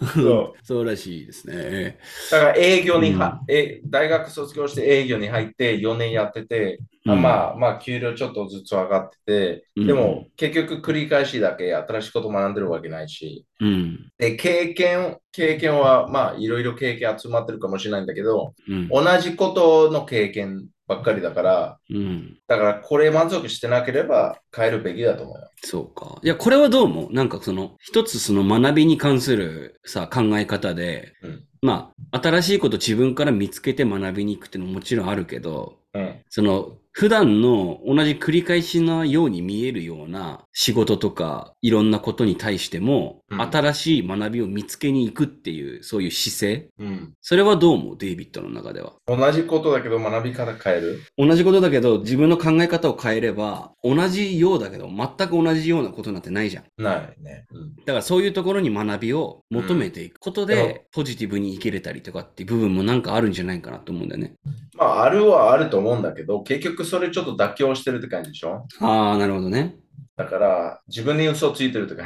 [0.02, 1.98] そう そうらしいですね。
[2.32, 14.12] だから営業には、え大学卒業して営業に入って4年やってて、あまあまあ給料ちょっとずつ上がってて、うんでも結局繰り返しだけ新しいこと学んでるわけないし、うん。
[14.18, 18.88] で経験、経験はまあいろいろ経験集まってるかもしれないんだけど、うん。
[18.90, 22.38] 同じことの経験ばっかりだから、うん。
[22.48, 25.50] だからこれ満足してなければ変えるべきだと思うよ。
[25.64, 26.20] そうか。
[26.22, 36.16] いや、これはどうも、なんかその、一つその学びに関するさ、考え方で、うんまあ、新しいこと自分から見つけて学びに行くっていうのももちろんあるけど、うん。
[36.30, 46.70] その、普段の同じ繰り返しのように見えるような仕事とか、いろんなことに対しても、うん新しい学びを見つけに行くっていう、そういう姿勢。
[46.80, 47.14] うん。
[47.22, 47.98] それはどう思う？
[47.98, 48.92] デイビッドの中では。
[49.08, 51.02] 同じことだけど学び方変える？
[51.18, 56.66] 同じことだけど、自分の考え方を変えれば、同じようだけど、全く同じようなことなんてないじゃん。
[56.78, 57.46] ないね。
[57.52, 57.76] うん。
[57.78, 64.34] だからそういうところに学びを求めていくことで、うんポジティブに生きれたりとかっていう部分もなんかあるんじゃないかなと思うんだよね。
[64.76, 68.66] まあ、あるはあると思うんだけど、結局それちょっと妥協してるって感じでしょ？
[68.80, 69.76] ああ、なるほどね。
[70.18, 72.06] だから、自分に嘘ついてるって感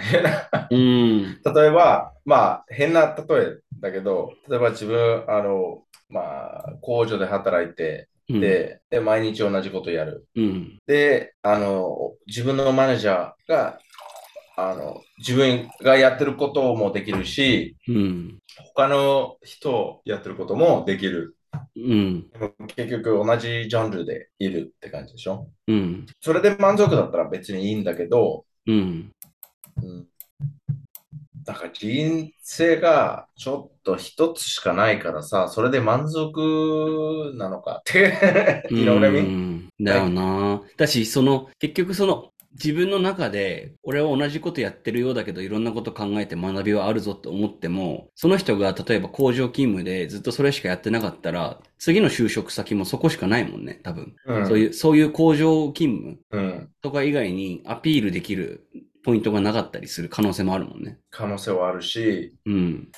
[0.70, 0.76] じ。
[0.76, 1.24] うん。
[1.54, 10.28] 例えば、まあ、変な例えだけど、例えば自分、あの、まあ、工場で働いて、うん、で、で毎日同じことやる。
[10.36, 10.78] うん。
[10.88, 13.80] で、あの、自分のマネージャーが、
[14.58, 18.40] あの、自分がやってることもできるし、うん。
[18.74, 21.36] 他の人やってることもできる。
[21.76, 22.32] うん。
[22.76, 25.50] 結局同じジャンルでいるって感じでしょ？
[25.68, 26.06] うん。
[26.22, 29.12] それで満足だったら別にいいんだけど、うん。
[29.84, 30.08] うん、
[31.44, 39.22] だから人生がちょっと一つしかないからさ、それで満足なのかって、 what I う mean?
[39.24, 40.62] んだよな。
[40.78, 54.16] だし、その、結局その、自分の中で、俺は同じことやってるようだけど、いろんなこと考えて学びはあるぞって思っても、その人が例えば工場勤務でずっとそれしかやってなかったら、次の就職先もそこしかないもんね、多分。
[54.26, 58.68] うんそういう、そういう工場勤務うん、とか以外にアピールできる
[59.04, 61.00] ポイントがなかったりする可能性もあるもんね。
[61.12, 62.90] 可能性はあるし、うん。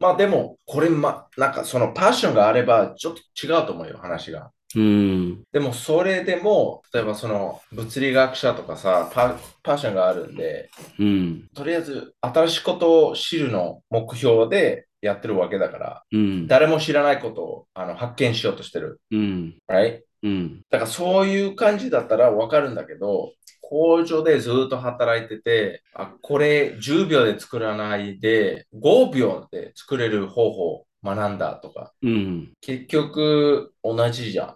[0.00, 4.50] まあでも、これ、ま、なんかそのパッションがあればちょっと違うと思うよ、話が。
[4.76, 5.42] うん。
[5.52, 11.48] でもそれでも、例えばその物理学者とかさ、パパッションがあるんで、うん。
[11.54, 16.46] とりあえず新しいことを知るの目標でやってるわけだから、うん。
[16.46, 19.00] 誰も知らないことをあの発見しようとしてる。
[19.10, 19.56] うん。
[19.68, 20.00] Right?
[20.22, 20.62] うん。
[20.70, 32.52] だからそういう感じだったらわかるんだけど、工場でずっと働いてて、あ、これ10秒で作らないで、5秒で作れる方法を学んだとか、うん。
[32.60, 34.48] 結局同じじゃん。
[34.48, 34.54] っ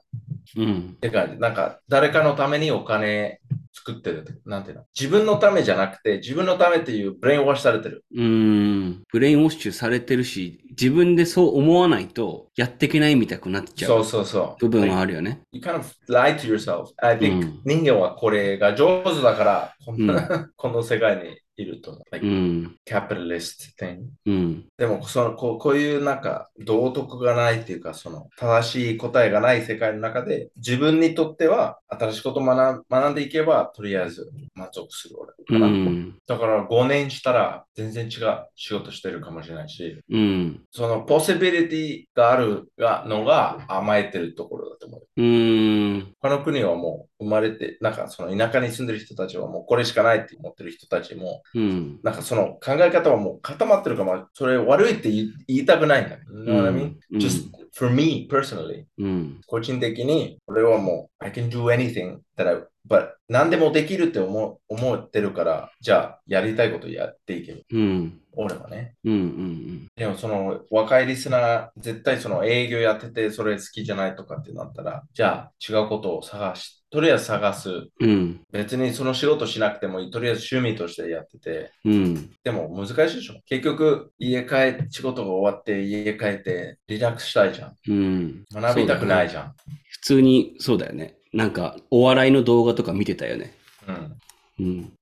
[0.56, 0.96] うん。
[1.00, 1.38] て感じ。
[1.38, 3.40] なんか誰かのためにお金
[3.74, 4.32] 作ってるって。
[4.46, 4.84] なんていうの？
[4.98, 8.04] 自分のためじゃなくて、自分のためっていう brainwash されてる。
[8.16, 9.02] うん。
[9.12, 14.68] brainwash されてるし、自分でそう思わないとやっていけないみたくなっちゃそううそうそう。
[14.68, 15.42] 部分はあるよね。
[15.52, 16.86] You kind of lie to yourself.
[16.96, 22.02] I think、うん人間はこれが上手だから、こんな、 この世界にいると思う。
[22.10, 22.76] Like うん。
[22.86, 24.00] capitalist thing.
[24.26, 24.64] うん。
[24.76, 35.66] でもそのこう、こういうなんか道徳がないっていうか、その正しい答えがない世界の中で、自分にとっては新しいことを学ん学んでいけば、とりあえず満足する俺う。
[35.66, 36.18] ん。
[36.26, 40.62] だから5年したら全然違う仕事してるかもしれないし、うん。
[40.70, 45.22] そのポシビリティがあるがのが甘えてるところだと思う。
[45.22, 46.14] うん。
[46.20, 52.00] 他の国はもう生まれて、なんかその田舎に住んでる人たちはもうこれしかないって思ってる人たちも、うん。
[52.02, 56.16] なんかその考え方はもう固まってるから、まあそれ悪いって言いたくないんだ。
[56.16, 56.94] You know what I mean?
[57.12, 58.84] うん Just for me personally.
[58.98, 59.40] うん。
[59.46, 62.56] 個人的に、俺はもう、I can do anything that I,
[62.88, 67.64] but 何でもできるって思う思ってるから、じゃあやりたいことやっていける。
[67.70, 68.20] うん。
[68.32, 68.94] 俺はね。
[69.04, 69.12] うん。
[69.12, 69.86] うん。
[69.96, 77.88] でもその若いリスナー、絶対その営業やっててそれ好きじゃないとかってなったら、じゃあ違うことを探し、とりあえず探す。
[78.00, 78.40] うん。
[78.50, 80.10] 別にその仕事しなくてもいい。
[80.10, 81.70] とりあえず趣味としてやってて。
[81.84, 82.30] うん。
[82.42, 83.34] でも難しいでしょ。
[83.46, 87.76] 結局、家帰って、仕事が終わって家帰ってリラックスしたいじゃん。
[87.88, 88.44] うん。
[88.52, 89.54] 学びたくないじゃん。
[89.90, 91.16] 普通に、そうだよね。
[91.34, 93.52] なんか、お笑いの動画とか見てたよね。
[93.86, 94.16] うん。
[94.58, 94.92] うん。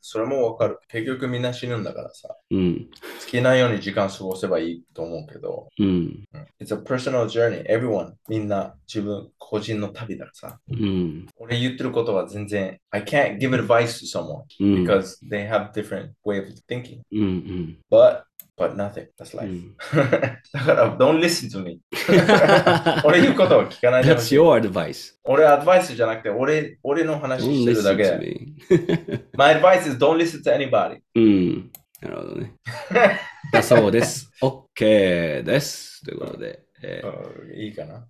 [0.00, 0.78] それもわかる。
[0.88, 2.36] 結局みんな死ぬんだからさ。
[2.50, 2.88] うん。
[3.20, 5.68] 好きなように時間過ごせばいいと思うけど。
[5.78, 5.86] うん。
[5.86, 7.64] うん It's a personal journey.
[7.66, 8.12] Everyone.
[8.28, 10.58] みんな自分個人の旅だからさ。
[10.70, 11.26] うん。
[11.38, 14.84] 俺言ってることは全然 I can't give advice to someone うん。
[14.84, 17.00] because they have different way of thinking.
[17.12, 17.20] うん。
[17.20, 17.78] うん。
[17.90, 18.22] But
[18.56, 19.06] but nothing.
[19.18, 19.52] That's う life.
[19.52, 19.76] ん。
[20.52, 21.80] だから don't listen to me.
[23.04, 25.14] 俺言うことは聞かない That's your advice.
[25.24, 28.18] 俺アドバイスじゃなくて俺俺の話してるだけ.
[29.36, 30.98] My advice is don't listen to anybody.
[31.14, 31.70] うん。
[32.02, 32.52] なるほどね。
[33.52, 34.30] だそうです。
[34.42, 36.04] OK です。
[36.04, 36.65] ということで。
[36.88, 37.94] えーうんいいかな。
[37.94, 38.00] は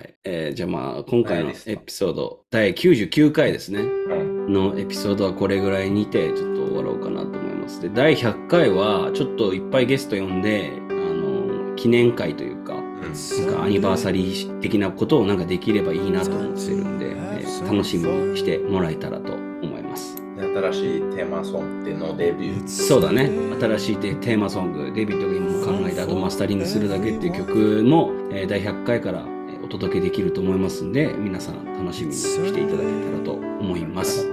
[0.00, 0.14] い。
[0.24, 3.80] えーじゃあまあ今回のはいエピソード第99回ですね。
[3.80, 4.14] う
[4.48, 7.80] んのエピソードはこれぐらいにてちょっと終わろうかなと思います。
[7.82, 19.34] で第100回はちょっといっぱいゲスト呼んであの記念会というかなんかアニバーサリー的なことをなんかできればいいなと思ってるんで、えー楽しみにしてもらえたらと
[20.46, 22.68] 新しいテーマソングでのデビュー。
[22.68, 34.28] そうだね新しいテテーマソングデビッドが今考えた後マスタリングするだけっていう曲も、えー第100回からえーお届けできると思いますんで皆さん楽しみにしていただけたらと思います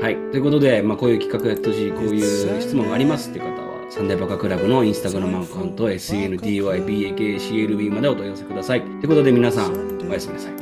[0.00, 8.80] はいということで、まあ、こういう企画やってほしいこういう質問がありますって方はサンデーバカクラブのインスタグラムアカウント SNDYBAKCLB までお問い合わせください。
[8.82, 9.72] ということで皆さん、
[10.08, 10.52] おやすみなさい。
[10.52, 10.58] I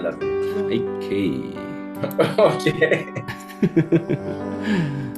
[0.00, 0.64] love you.
[0.64, 1.54] はい、OK。
[2.36, 3.06] okay.
[3.56, 5.15] ハハハハ。